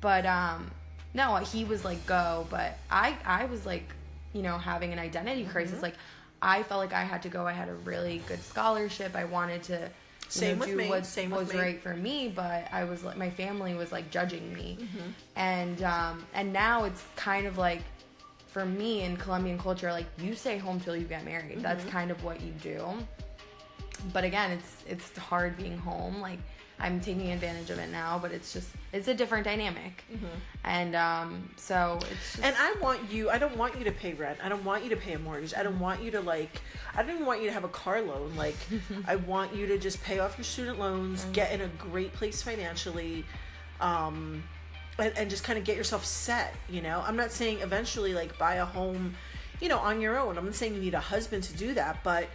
But, 0.00 0.26
um, 0.26 0.70
no, 1.14 1.36
he 1.36 1.64
was 1.64 1.84
like, 1.84 2.04
go. 2.06 2.46
But 2.50 2.76
I, 2.90 3.16
I 3.24 3.44
was 3.44 3.64
like, 3.64 3.88
you 4.32 4.42
know, 4.42 4.58
having 4.58 4.92
an 4.92 4.98
identity 4.98 5.44
crisis. 5.44 5.80
Like, 5.80 5.94
I 6.44 6.62
felt 6.62 6.80
like 6.80 6.92
I 6.92 7.02
had 7.04 7.22
to 7.22 7.28
go. 7.28 7.46
I 7.46 7.52
had 7.52 7.68
a 7.68 7.74
really 7.74 8.22
good 8.28 8.42
scholarship. 8.42 9.16
I 9.16 9.24
wanted 9.24 9.62
to. 9.64 9.90
Same 10.28 10.56
know, 10.56 10.60
with 10.60 10.68
do 10.70 10.76
me. 10.76 10.88
what 10.88 11.04
Same 11.06 11.30
with 11.30 11.48
was 11.52 11.54
right 11.54 11.80
for 11.80 11.94
me, 11.94 12.28
but 12.34 12.66
I 12.72 12.84
was 12.84 13.04
like, 13.04 13.16
my 13.16 13.30
family 13.30 13.74
was 13.74 13.92
like 13.92 14.10
judging 14.10 14.52
me, 14.54 14.78
Mm-hmm. 14.80 15.08
and 15.36 15.82
um, 15.82 16.24
and 16.34 16.52
now 16.52 16.84
it's 16.84 17.02
kind 17.14 17.46
of 17.46 17.58
like, 17.58 17.82
for 18.48 18.64
me 18.64 19.02
in 19.02 19.16
Colombian 19.16 19.58
culture, 19.58 19.92
like 19.92 20.06
you 20.18 20.34
stay 20.34 20.56
home 20.58 20.80
till 20.80 20.96
you 20.96 21.04
get 21.04 21.24
married. 21.24 21.60
That's 21.62 21.82
Mm-hmm. 21.82 21.90
kind 21.98 22.10
of 22.10 22.24
what 22.24 22.40
you 22.40 22.52
do. 22.62 22.80
But 24.12 24.24
again, 24.24 24.50
it's 24.52 24.72
it's 24.88 25.16
hard 25.18 25.56
being 25.56 25.78
home. 25.78 26.20
Like 26.20 26.38
I'm 26.78 27.00
taking 27.00 27.30
advantage 27.30 27.70
of 27.70 27.78
it 27.78 27.90
now, 27.90 28.18
but 28.20 28.32
it's 28.32 28.52
just 28.52 28.68
it's 28.92 29.08
a 29.08 29.14
different 29.14 29.44
dynamic, 29.44 30.04
and 30.64 30.94
um, 30.94 31.50
so 31.56 31.98
it's 32.10 32.32
just, 32.32 32.44
And 32.44 32.54
I 32.58 32.74
want 32.80 33.10
you, 33.10 33.30
I 33.30 33.38
don't 33.38 33.56
want 33.56 33.78
you 33.78 33.84
to 33.84 33.92
pay 33.92 34.12
rent. 34.12 34.38
I 34.42 34.48
don't 34.48 34.64
want 34.64 34.82
you 34.82 34.90
to 34.90 34.96
pay 34.96 35.12
a 35.12 35.18
mortgage. 35.18 35.54
I 35.54 35.62
don't 35.62 35.78
want 35.78 36.02
you 36.02 36.10
to 36.12 36.20
like, 36.20 36.60
I 36.94 37.02
don't 37.02 37.14
even 37.14 37.26
want 37.26 37.40
you 37.40 37.46
to 37.46 37.52
have 37.52 37.64
a 37.64 37.68
car 37.68 38.02
loan. 38.02 38.34
Like, 38.36 38.56
I 39.06 39.16
want 39.16 39.54
you 39.54 39.66
to 39.66 39.78
just 39.78 40.02
pay 40.02 40.18
off 40.18 40.36
your 40.36 40.44
student 40.44 40.78
loans, 40.78 41.26
get 41.32 41.52
in 41.52 41.60
a 41.60 41.68
great 41.78 42.12
place 42.12 42.42
financially, 42.42 43.24
um, 43.80 44.42
and, 44.98 45.16
and 45.16 45.30
just 45.30 45.44
kind 45.44 45.58
of 45.58 45.64
get 45.64 45.76
yourself 45.76 46.04
set, 46.04 46.54
you 46.68 46.82
know? 46.82 47.02
I'm 47.06 47.16
not 47.16 47.32
saying 47.32 47.60
eventually 47.60 48.14
like 48.14 48.36
buy 48.38 48.56
a 48.56 48.64
home, 48.64 49.14
you 49.60 49.68
know, 49.68 49.78
on 49.78 50.00
your 50.00 50.18
own. 50.18 50.38
I'm 50.38 50.44
not 50.44 50.54
saying 50.54 50.74
you 50.74 50.80
need 50.80 50.94
a 50.94 51.00
husband 51.00 51.44
to 51.44 51.56
do 51.56 51.74
that, 51.74 52.02
but, 52.04 52.28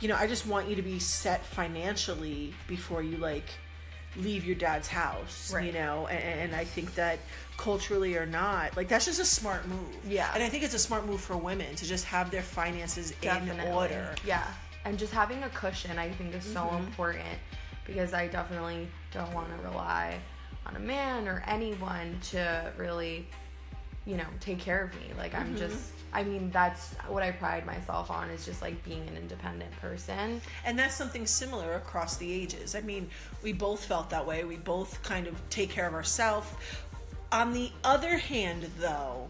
you 0.00 0.08
know, 0.08 0.16
I 0.16 0.26
just 0.26 0.46
want 0.46 0.68
you 0.68 0.76
to 0.76 0.82
be 0.82 0.98
set 0.98 1.44
financially 1.44 2.52
before 2.66 3.02
you 3.02 3.16
like 3.16 3.50
leave 4.16 4.44
your 4.44 4.56
dad's 4.56 4.88
house, 4.88 5.54
you 5.62 5.72
know? 5.72 6.06
And, 6.06 6.22
and 6.40 6.54
I 6.54 6.64
think 6.64 6.94
that 6.94 7.18
culturally 7.56 8.16
or 8.16 8.26
not, 8.26 8.76
like 8.76 8.88
that's 8.88 9.04
just 9.06 9.20
a 9.20 9.24
smart 9.24 9.66
move. 9.68 9.96
Yeah. 10.06 10.30
And 10.34 10.42
I 10.42 10.48
think 10.48 10.64
it's 10.64 10.74
a 10.74 10.78
smart 10.78 11.06
move 11.06 11.20
for 11.20 11.36
women 11.36 11.74
to 11.76 11.86
just 11.86 12.04
have 12.06 12.30
their 12.30 12.42
finances 12.42 13.14
in 13.22 13.60
order. 13.72 14.14
Yeah. 14.26 14.46
And 14.84 14.98
just 14.98 15.12
having 15.12 15.42
a 15.44 15.48
cushion, 15.50 15.98
I 15.98 16.10
think, 16.10 16.34
is 16.34 16.44
so 16.44 16.60
mm-hmm. 16.60 16.84
important 16.84 17.38
because 17.86 18.14
I 18.14 18.26
definitely 18.26 18.88
don't 19.12 19.32
want 19.32 19.48
to 19.56 19.68
rely 19.68 20.18
on 20.66 20.76
a 20.76 20.80
man 20.80 21.28
or 21.28 21.42
anyone 21.46 22.18
to 22.30 22.72
really, 22.76 23.26
you 24.06 24.16
know, 24.16 24.26
take 24.40 24.58
care 24.58 24.84
of 24.84 24.94
me. 24.94 25.12
Like, 25.16 25.34
I'm 25.34 25.48
mm-hmm. 25.48 25.56
just, 25.56 25.92
I 26.14 26.22
mean, 26.24 26.50
that's 26.50 26.92
what 27.08 27.22
I 27.22 27.30
pride 27.30 27.64
myself 27.64 28.10
on 28.10 28.28
is 28.30 28.44
just 28.44 28.60
like 28.60 28.82
being 28.84 29.06
an 29.08 29.16
independent 29.16 29.70
person. 29.80 30.40
And 30.64 30.78
that's 30.78 30.94
something 30.94 31.26
similar 31.26 31.74
across 31.74 32.16
the 32.18 32.30
ages. 32.30 32.74
I 32.74 32.82
mean, 32.82 33.08
we 33.42 33.52
both 33.52 33.84
felt 33.84 34.10
that 34.10 34.26
way. 34.26 34.44
We 34.44 34.56
both 34.56 35.02
kind 35.02 35.26
of 35.26 35.34
take 35.48 35.70
care 35.70 35.86
of 35.88 35.94
ourselves. 35.94 36.48
On 37.30 37.52
the 37.54 37.70
other 37.82 38.18
hand, 38.18 38.68
though, 38.78 39.28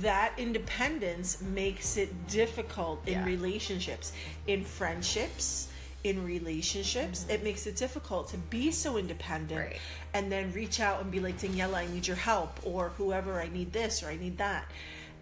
that 0.00 0.32
independence 0.38 1.42
makes 1.42 1.96
it 1.98 2.26
difficult 2.28 3.06
in 3.06 3.14
Yeah. 3.14 3.24
relationships, 3.26 4.12
in 4.46 4.64
friendships, 4.64 5.68
in 6.04 6.24
relationships. 6.24 7.26
It 7.28 7.42
makes 7.44 7.66
it 7.66 7.76
difficult 7.76 8.28
to 8.30 8.38
be 8.38 8.70
so 8.72 8.96
independent 8.96 9.60
Right. 9.60 9.80
and 10.14 10.32
then 10.32 10.52
reach 10.52 10.80
out 10.80 11.00
and 11.02 11.10
be 11.10 11.20
like, 11.20 11.38
Daniela, 11.38 11.74
I 11.74 11.86
need 11.86 12.06
your 12.06 12.16
help, 12.16 12.60
or 12.64 12.90
whoever, 12.96 13.40
I 13.40 13.48
need 13.48 13.72
this, 13.72 14.02
or 14.02 14.08
I 14.08 14.16
need 14.16 14.38
that. 14.38 14.64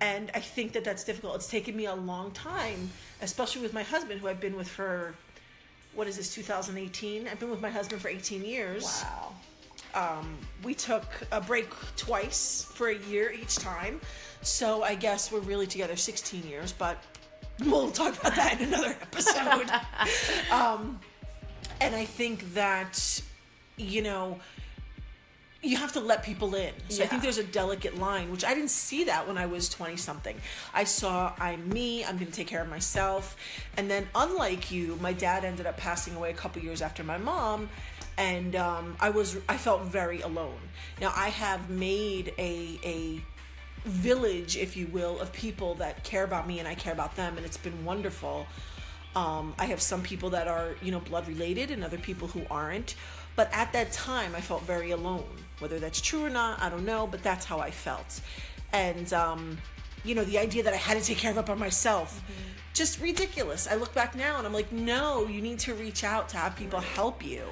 And 0.03 0.33
I 0.35 0.41
think 0.41 0.73
that 0.73 0.83
that's 0.83 1.05
difficult. 1.05 1.37
It's 1.37 1.49
taken 1.49 1.77
me 1.77 1.87
a 1.87 1.95
long 1.95 2.33
time, 2.33 2.91
especially 3.21 3.63
with 3.63 3.73
my 3.73 3.85
husband, 3.85 4.21
who 4.21 4.27
I've 4.27 4.41
been 4.41 4.57
with 4.57 4.69
for, 4.69 5.15
what 5.95 6.09
is 6.09 6.17
this, 6.17 6.35
2018? 6.35 7.29
I've 7.29 7.39
been 7.39 7.51
with 7.51 7.61
my 7.61 7.71
husband 7.71 8.03
for 8.03 8.09
18 8.09 8.45
years. 8.45 9.05
Wow. 9.05 9.33
Um, 9.95 10.37
we 10.65 10.75
took 10.75 11.05
a 11.31 11.41
break 11.41 11.69
twice 11.97 12.69
for 12.75 12.89
a 12.89 12.99
year 12.99 13.31
each 13.31 13.55
time. 13.55 14.01
So 14.41 14.83
I 14.83 14.97
guess 14.97 15.31
we're 15.31 15.39
really 15.39 15.69
together 15.69 15.95
16 15.95 16.43
years, 16.49 16.73
but 16.73 17.01
we'll 17.61 17.93
talk 17.93 18.19
about 18.19 18.35
that 18.35 18.61
in 18.61 18.69
another 18.69 18.97
episode. 19.03 19.71
um, 20.51 20.99
and 21.81 21.95
I 21.95 22.07
think 22.07 22.55
that, 22.55 23.23
you 23.77 24.03
know, 24.03 24.41
you 25.63 25.77
have 25.77 25.93
to 25.93 26.01
let 26.01 26.25
people 26.25 26.55
in. 26.57 26.73
So 26.89 27.05
I 27.05 27.07
think 27.07 27.23
there's 27.23 27.39
a 27.39 27.45
delicate 27.45 27.97
line, 27.99 28.33
which 28.33 28.45
I 28.45 28.53
didn't 28.53 28.71
see 28.71 29.05
that 29.05 29.29
when 29.29 29.39
I 29.39 29.47
was 29.47 29.69
20 29.69 29.97
something. 29.97 30.37
I 30.75 30.85
saw 30.85 31.33
I'm 31.39 31.69
me, 31.69 32.05
I'm 32.05 32.17
going 32.17 32.27
to 32.27 32.33
take 32.33 32.49
care 32.49 32.63
of 32.63 32.69
myself. 32.69 33.37
And 33.77 33.89
then, 33.89 34.09
unlike 34.15 34.73
you, 34.73 34.99
my 35.01 35.13
dad 35.13 35.45
ended 35.45 35.67
up 35.67 35.77
passing 35.77 36.17
away 36.17 36.31
a 36.31 36.35
couple 36.35 36.63
years 36.63 36.83
after 36.83 37.05
my 37.05 37.17
mom. 37.17 37.69
And 38.19 38.57
um, 38.57 38.97
I 39.01 39.11
was, 39.11 39.39
I 39.49 39.57
felt 39.57 39.85
very 39.85 40.21
alone. 40.21 40.59
Now 41.01 41.13
I 41.17 41.29
have 41.29 41.71
made 41.71 42.35
a 42.39 42.79
a 42.85 43.23
village, 43.85 44.57
if 44.57 44.77
you 44.77 44.87
will, 44.89 45.19
of 45.21 45.33
people 45.33 45.75
that 45.77 46.05
care 46.05 46.25
about 46.25 46.47
me 46.47 46.59
and 46.59 46.69
I 46.69 46.75
care 46.75 46.93
about 46.93 47.17
them, 47.17 47.37
and 47.37 47.47
it's 47.47 47.57
been 47.57 47.85
wonderful. 47.85 48.47
Um, 49.15 49.55
I 49.59 49.67
have 49.67 49.83
some 49.83 50.03
people 50.03 50.31
that 50.31 50.49
are, 50.49 50.75
you 50.83 50.91
know, 50.91 51.01
blood 51.01 51.29
related 51.29 51.71
and 51.71 51.85
other 51.85 51.99
people 51.99 52.29
who 52.29 52.43
aren't. 52.51 52.95
But 53.37 53.49
at 53.53 53.73
that 53.73 53.93
time, 53.93 54.35
I 54.35 54.41
felt 54.41 54.63
very 54.63 54.91
alone. 54.91 55.25
Whether 55.59 55.79
that's 55.79 56.01
true 56.01 56.25
or 56.25 56.31
not, 56.31 56.61
I 56.61 56.69
don't 56.69 56.85
know, 56.85 57.07
but 57.07 57.23
that's 57.23 57.45
how 57.45 57.61
I 57.61 57.71
felt. 57.71 58.21
And, 58.73 59.13
um, 59.13 59.59
you 60.05 60.15
know, 60.15 60.25
the 60.25 60.39
idea 60.39 60.63
that 60.65 60.73
I 60.73 60.77
had 60.77 60.99
to 60.99 61.05
take 61.05 61.19
care 61.19 61.31
of 61.31 61.39
it 61.39 61.47
by 61.47 61.55
myself, 61.55 62.23
just 62.75 63.01
ridiculous. 63.01 63.69
I 63.69 63.77
look 63.77 63.95
back 63.95 64.15
now 64.17 64.39
and 64.39 64.47
I'm 64.47 64.53
like, 64.53 64.73
no, 64.73 65.27
you 65.27 65.41
need 65.41 65.59
to 65.61 65.75
reach 65.75 66.05
out 66.05 66.29
to 66.31 66.37
have 66.39 66.57
people 66.57 66.81
help 66.81 67.25
you. 67.25 67.45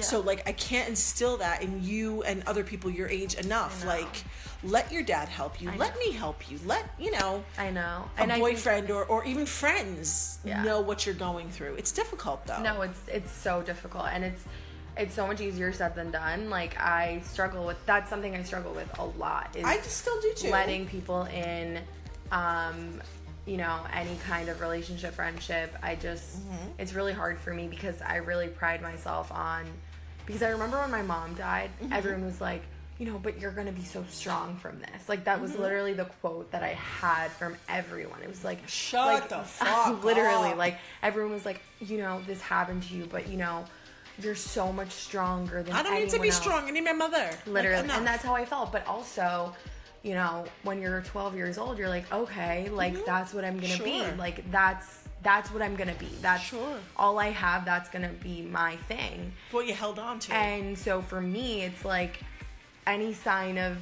So, 0.00 0.20
like, 0.20 0.48
I 0.48 0.52
can't 0.52 0.88
instill 0.88 1.36
that 1.38 1.62
in 1.64 1.82
you 1.82 2.22
and 2.22 2.44
other 2.46 2.62
people 2.62 2.88
your 2.92 3.08
age 3.08 3.34
enough. 3.34 3.84
Like, 3.84 4.22
let 4.62 4.92
your 4.92 5.02
dad 5.02 5.28
help 5.28 5.60
you. 5.60 5.68
I 5.68 5.76
let 5.76 5.94
know. 5.94 6.00
me 6.00 6.12
help 6.12 6.48
you. 6.48 6.60
Let 6.64 6.88
you 6.96 7.10
know 7.10 7.42
I 7.58 7.70
know. 7.70 8.08
a 8.16 8.22
And 8.22 8.30
I 8.30 8.36
think- 8.36 8.44
boyfriend 8.46 8.90
or 8.92 9.04
or 9.06 9.24
even 9.24 9.46
friends 9.46 10.38
Yeah. 10.44 10.62
know 10.62 10.80
what 10.80 11.04
you're 11.06 11.16
going 11.16 11.50
through. 11.50 11.74
It's 11.74 11.90
difficult 11.90 12.46
though. 12.46 12.62
No, 12.62 12.82
it's 12.82 13.00
it's 13.08 13.32
so 13.32 13.62
difficult 13.62 14.06
and 14.12 14.22
it's 14.22 14.44
it's 15.00 15.14
so 15.14 15.26
much 15.26 15.40
easier 15.40 15.72
said 15.72 15.94
than 15.94 16.10
done. 16.10 16.50
Like 16.50 16.78
I 16.78 17.22
struggle 17.24 17.66
with 17.66 17.78
that's 17.86 18.08
something 18.10 18.36
I 18.36 18.42
struggle 18.42 18.72
with 18.72 18.88
a 18.98 19.04
lot 19.04 19.56
is 19.56 19.64
I 19.64 19.78
still 19.78 20.20
do 20.20 20.32
too. 20.36 20.50
letting 20.50 20.86
people 20.86 21.24
in 21.24 21.80
um 22.32 23.00
you 23.46 23.56
know 23.56 23.78
any 23.92 24.16
kind 24.28 24.48
of 24.48 24.60
relationship 24.60 25.14
friendship 25.14 25.74
i 25.82 25.94
just 25.94 26.38
Mm-hmm. 26.40 26.66
it's 26.78 26.92
really 26.94 27.12
hard 27.12 27.38
for 27.38 27.52
me 27.54 27.66
because 27.66 28.00
i 28.02 28.16
really 28.16 28.46
pride 28.48 28.82
myself 28.82 29.32
on 29.32 29.64
because 30.26 30.42
i 30.42 30.50
remember 30.50 30.78
when 30.78 30.90
my 30.90 31.02
mom 31.02 31.34
died 31.34 31.70
Mm-hmm. 31.82 31.92
everyone 31.92 32.24
was 32.24 32.40
like 32.40 32.62
you 32.98 33.06
know 33.06 33.18
but 33.18 33.40
you're 33.40 33.50
gonna 33.50 33.72
be 33.72 33.82
so 33.82 34.04
strong 34.10 34.56
from 34.56 34.78
this 34.80 35.08
like 35.08 35.24
that 35.24 35.36
Mm-hmm. 35.36 35.42
was 35.42 35.56
literally 35.56 35.94
the 35.94 36.04
quote 36.20 36.50
that 36.52 36.62
i 36.62 36.74
had 36.74 37.30
from 37.32 37.56
everyone 37.68 38.20
it 38.22 38.28
was 38.28 38.44
like 38.44 38.58
Shut 38.68 39.06
like, 39.06 39.28
the 39.30 39.38
fuck 39.40 40.04
literally 40.10 40.50
up. 40.50 40.58
like 40.58 40.76
everyone 41.02 41.32
was 41.32 41.44
like 41.46 41.60
you 41.80 41.98
know 41.98 42.20
this 42.28 42.40
happened 42.42 42.82
to 42.84 42.94
you 42.94 43.06
but 43.10 43.26
you 43.28 43.38
know 43.38 43.64
you're 44.24 44.34
so 44.34 44.72
much 44.72 44.90
stronger 44.90 45.62
than 45.62 45.74
I 45.74 45.82
don't 45.82 45.94
need 45.94 46.10
to 46.10 46.20
be 46.20 46.28
else." 46.28 46.36
strong. 46.36 46.66
I 46.66 46.70
need 46.70 46.84
my 46.84 46.92
mother. 46.92 47.30
Literally 47.46 47.84
enough. 47.84 47.98
and 47.98 48.06
that's 48.06 48.22
how 48.24 48.34
i 48.34 48.44
felt 48.44 48.70
but 48.72 48.86
also 48.86 49.54
you 50.02 50.14
know 50.14 50.44
when 50.62 50.80
you're 50.80 51.00
12 51.02 51.36
years 51.36 51.58
old 51.58 51.76
you're 51.78 51.88
like 51.88 52.10
okay 52.12 52.68
like 52.70 53.04
that's 53.04 53.34
what 53.34 53.44
i'm 53.44 53.58
gonna 53.60 53.82
be 53.82 54.00
Mm-hmm. 54.00 54.18
Like 54.18 54.50
that's 54.50 55.04
that's 55.22 55.52
what 55.52 55.60
i'm 55.62 55.76
gonna 55.76 55.94
be 55.98 56.08
that's 56.22 56.42
Sure. 56.44 56.78
all 56.96 57.18
i 57.18 57.26
have 57.30 57.64
that's 57.66 57.90
gonna 57.90 58.12
be 58.22 58.40
my 58.42 58.76
thing 58.88 59.32
what 59.50 59.66
you 59.66 59.74
held 59.74 59.98
on 59.98 60.18
to. 60.20 60.32
and 60.34 60.78
so 60.78 61.02
for 61.02 61.20
me 61.20 61.62
it's 61.62 61.84
like 61.84 62.20
any 62.86 63.12
sign 63.12 63.58
of 63.58 63.76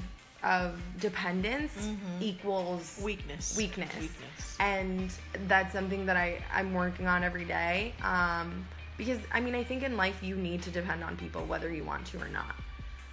of 0.45 0.81
dependence 1.01 1.89
equals 2.21 3.01
weakness. 3.03 3.57
weakness. 3.57 3.93
Weakness. 3.97 4.57
And 4.61 5.13
that's 5.49 5.73
something 5.73 6.07
that 6.07 6.17
I, 6.17 6.39
I'm 6.55 6.75
working 6.75 7.09
on 7.09 7.25
every 7.25 7.45
day. 7.45 7.93
Um, 8.05 8.65
because, 8.99 9.21
I 9.33 9.41
mean, 9.41 9.55
I 9.55 9.65
think 9.65 9.83
in 9.83 9.97
life 9.97 10.23
you 10.23 10.37
need 10.37 10.61
to 10.63 10.71
depend 10.71 11.03
on 11.03 11.17
people 11.17 11.45
whether 11.47 11.73
you 11.73 11.85
want 11.85 12.05
to 12.09 12.19
or 12.21 12.29
not. 12.29 12.55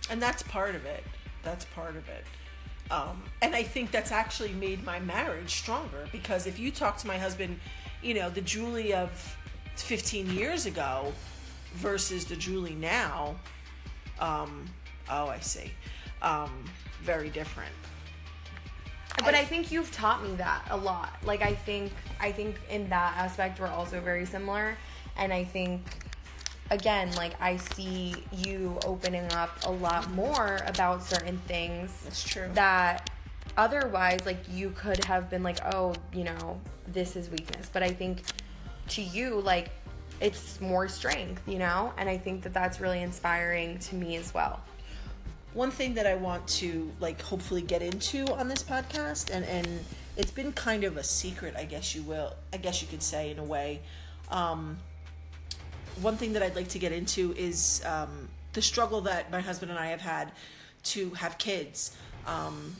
and 0.09 0.21
that's 0.21 0.43
part 0.43 0.75
of 0.75 0.85
it 0.85 1.03
that's 1.43 1.65
part 1.65 1.95
of 1.95 2.07
it 2.09 2.23
um, 2.91 3.23
and 3.41 3.55
i 3.55 3.63
think 3.63 3.91
that's 3.91 4.11
actually 4.11 4.51
made 4.53 4.83
my 4.83 4.99
marriage 4.99 5.55
stronger 5.55 6.07
because 6.11 6.45
if 6.47 6.59
you 6.59 6.71
talk 6.71 6.97
to 6.97 7.07
my 7.07 7.17
husband 7.17 7.59
you 8.03 8.13
know 8.13 8.29
the 8.29 8.41
julie 8.41 8.93
of 8.93 9.09
15 9.77 10.29
years 10.31 10.65
ago 10.65 11.11
versus 11.75 12.25
the 12.25 12.35
julie 12.35 12.75
now 12.75 13.35
um, 14.19 14.65
oh 15.09 15.27
i 15.27 15.39
see 15.39 15.71
um, 16.21 16.51
very 17.01 17.29
different 17.29 17.73
But 19.23 19.33
I 19.33 19.45
think 19.45 19.71
you've 19.71 19.91
taught 19.91 20.21
me 20.23 20.35
that 20.35 20.61
a 20.69 20.75
lot. 20.77 21.11
Like 21.23 21.41
I 21.41 21.53
think 21.53 21.91
I 22.19 22.31
think 22.33 22.55
in 22.69 22.89
that 22.89 23.15
aspect 23.17 23.59
we're 23.61 23.67
also 23.67 24.01
very 24.01 24.25
similar. 24.25 24.75
And 25.17 25.31
I 25.33 25.43
think 25.43 25.81
again, 26.71 27.11
like 27.15 27.39
I 27.41 27.57
see 27.57 28.15
you 28.31 28.77
opening 28.85 29.31
up 29.33 29.51
a 29.65 29.71
lot 29.71 30.09
more 30.11 30.59
about 30.67 31.03
certain 31.03 31.37
things. 31.47 31.91
That's 32.03 32.23
true. 32.23 32.49
That 32.53 33.09
otherwise 33.57 34.25
like 34.25 34.39
you 34.51 34.71
could 34.71 35.03
have 35.05 35.29
been 35.29 35.43
like, 35.43 35.59
"Oh, 35.73 35.93
you 36.13 36.23
know, 36.23 36.59
this 36.87 37.15
is 37.15 37.29
weakness." 37.29 37.69
But 37.71 37.83
I 37.83 37.91
think 37.93 38.23
to 38.89 39.01
you 39.01 39.39
like 39.41 39.69
it's 40.21 40.61
more 40.61 40.87
strength, 40.87 41.41
you 41.47 41.59
know? 41.59 41.93
And 41.97 42.07
I 42.09 42.17
think 42.17 42.43
that 42.43 42.53
that's 42.53 42.79
really 42.79 43.01
inspiring 43.01 43.79
to 43.79 43.95
me 43.95 44.15
as 44.15 44.33
well. 44.33 44.61
one 45.53 45.71
thing 45.71 45.93
that 45.95 46.05
I 46.05 46.15
want 46.15 46.47
to 46.59 46.91
like 46.99 47.21
hopefully 47.21 47.61
get 47.61 47.81
into 47.81 48.25
on 48.33 48.47
this 48.49 48.61
podcast 48.63 49.29
and 49.33 49.45
and 49.45 49.67
it's 50.17 50.31
been 50.31 50.51
kind 50.53 50.83
of 50.83 50.97
a 50.97 51.03
secret, 51.03 51.55
I 51.57 51.65
guess 51.65 51.95
you 51.95 52.03
will, 52.03 52.35
I 52.53 52.57
guess 52.57 52.81
you 52.81 52.87
could 52.87 53.03
say 53.03 53.31
in 53.31 53.39
a 53.39 53.43
way. 53.43 53.81
Um, 54.31 54.77
one 56.01 56.17
thing 56.17 56.33
that 56.33 56.43
I'd 56.43 56.55
like 56.55 56.69
to 56.69 56.79
get 56.79 56.91
into 56.91 57.33
is 57.33 57.83
um, 57.85 58.27
the 58.53 58.61
struggle 58.61 59.01
that 59.01 59.31
my 59.31 59.41
husband 59.41 59.71
and 59.71 59.79
I 59.79 59.87
have 59.87 60.01
had 60.01 60.31
to 60.83 61.09
have 61.11 61.37
kids. 61.37 61.95
Um, 62.27 62.75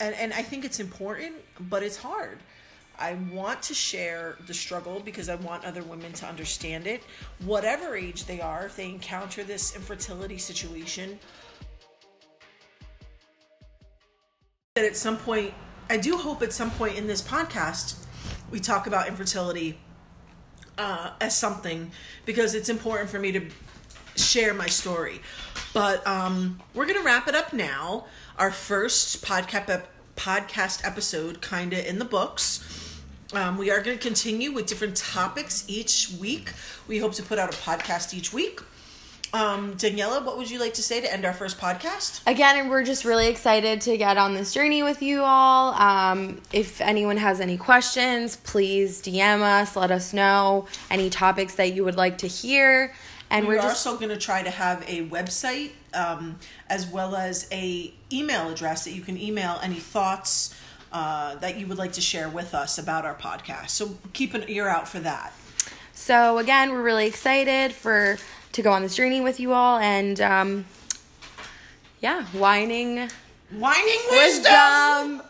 and, 0.00 0.14
and 0.14 0.32
I 0.32 0.42
think 0.42 0.64
it's 0.64 0.80
important, 0.80 1.34
but 1.58 1.82
it's 1.82 1.96
hard. 1.96 2.38
I 2.98 3.14
want 3.32 3.62
to 3.62 3.74
share 3.74 4.36
the 4.46 4.52
struggle 4.52 5.00
because 5.00 5.30
I 5.30 5.36
want 5.36 5.64
other 5.64 5.82
women 5.82 6.12
to 6.14 6.26
understand 6.26 6.86
it. 6.86 7.02
Whatever 7.44 7.96
age 7.96 8.26
they 8.26 8.40
are, 8.40 8.66
if 8.66 8.76
they 8.76 8.90
encounter 8.90 9.42
this 9.42 9.74
infertility 9.74 10.36
situation, 10.36 11.18
that 14.74 14.84
at 14.84 14.96
some 14.96 15.16
point, 15.16 15.54
I 15.88 15.96
do 15.96 16.16
hope 16.16 16.42
at 16.42 16.52
some 16.52 16.70
point 16.72 16.96
in 16.96 17.06
this 17.06 17.22
podcast, 17.22 18.04
we 18.50 18.60
talk 18.60 18.86
about 18.86 19.08
infertility 19.08 19.78
uh, 20.80 21.10
as 21.20 21.36
something 21.36 21.90
because 22.24 22.54
it's 22.54 22.70
important 22.70 23.10
for 23.10 23.18
me 23.18 23.30
to 23.32 23.46
share 24.16 24.54
my 24.54 24.66
story. 24.66 25.20
But 25.74 26.04
um, 26.06 26.58
we're 26.74 26.86
gonna 26.86 27.02
wrap 27.02 27.28
it 27.28 27.34
up 27.34 27.52
now. 27.52 28.06
Our 28.38 28.50
first 28.50 29.22
podcast 29.22 29.82
podcast 30.16 30.84
episode, 30.84 31.42
kinda 31.42 31.86
in 31.88 31.98
the 31.98 32.04
books. 32.04 32.64
Um, 33.32 33.58
we 33.58 33.70
are 33.70 33.80
going 33.80 33.96
to 33.96 34.02
continue 34.02 34.50
with 34.50 34.66
different 34.66 34.96
topics 34.96 35.64
each 35.68 36.10
week. 36.18 36.52
We 36.88 36.98
hope 36.98 37.12
to 37.12 37.22
put 37.22 37.38
out 37.38 37.54
a 37.54 37.56
podcast 37.58 38.12
each 38.12 38.32
week. 38.32 38.60
Um, 39.32 39.74
Daniela, 39.74 40.24
what 40.24 40.36
would 40.38 40.50
you 40.50 40.58
like 40.58 40.74
to 40.74 40.82
say 40.82 41.00
to 41.00 41.12
end 41.12 41.24
our 41.24 41.32
first 41.32 41.58
podcast? 41.58 42.20
again 42.26 42.68
we're 42.68 42.84
just 42.84 43.04
really 43.04 43.28
excited 43.28 43.80
to 43.82 43.96
get 43.96 44.16
on 44.18 44.34
this 44.34 44.52
journey 44.52 44.82
with 44.82 45.02
you 45.02 45.22
all 45.22 45.72
um, 45.74 46.40
if 46.52 46.80
anyone 46.80 47.16
has 47.16 47.40
any 47.40 47.56
questions 47.56 48.36
please 48.36 49.00
dm 49.02 49.40
us 49.40 49.76
let 49.76 49.90
us 49.90 50.12
know 50.12 50.66
any 50.90 51.08
topics 51.10 51.54
that 51.56 51.72
you 51.74 51.84
would 51.84 51.96
like 51.96 52.18
to 52.18 52.26
hear 52.26 52.92
and 53.30 53.46
We're 53.46 53.56
we're, 53.56 53.62
just 53.62 53.86
also 53.86 53.98
going 53.98 54.10
to 54.10 54.16
try 54.16 54.42
to 54.42 54.50
have 54.50 54.82
a 54.88 55.06
website 55.08 55.70
um, 55.94 56.38
as 56.68 56.86
well 56.86 57.14
as 57.16 57.48
a 57.52 57.92
email 58.12 58.50
address 58.50 58.84
that 58.84 58.92
you 58.92 59.02
can 59.02 59.16
email 59.16 59.58
any 59.62 59.76
thoughts 59.80 60.54
uh, 60.92 61.36
that 61.36 61.56
you 61.56 61.66
would 61.68 61.78
like 61.78 61.92
to 61.92 62.00
share 62.00 62.28
with 62.28 62.52
us 62.54 62.76
about 62.78 63.04
our 63.04 63.14
podcast. 63.14 63.68
So 63.70 63.96
keep 64.12 64.34
an 64.34 64.44
ear 64.48 64.66
out 64.66 64.88
for 64.88 64.98
that. 65.00 65.32
so 65.92 66.38
again 66.38 66.70
we're 66.72 66.82
really 66.82 67.06
excited 67.06 67.72
for 67.72 68.18
to 68.52 68.62
go 68.62 68.72
on 68.72 68.82
this 68.82 68.94
journey 68.96 69.20
with 69.20 69.38
you 69.40 69.52
all 69.52 69.78
and 69.78 70.20
um, 70.20 70.64
yeah 72.00 72.24
whining 72.26 73.08
Whining 73.52 73.98
wisdom. 74.10 74.52
wisdom 75.18 75.22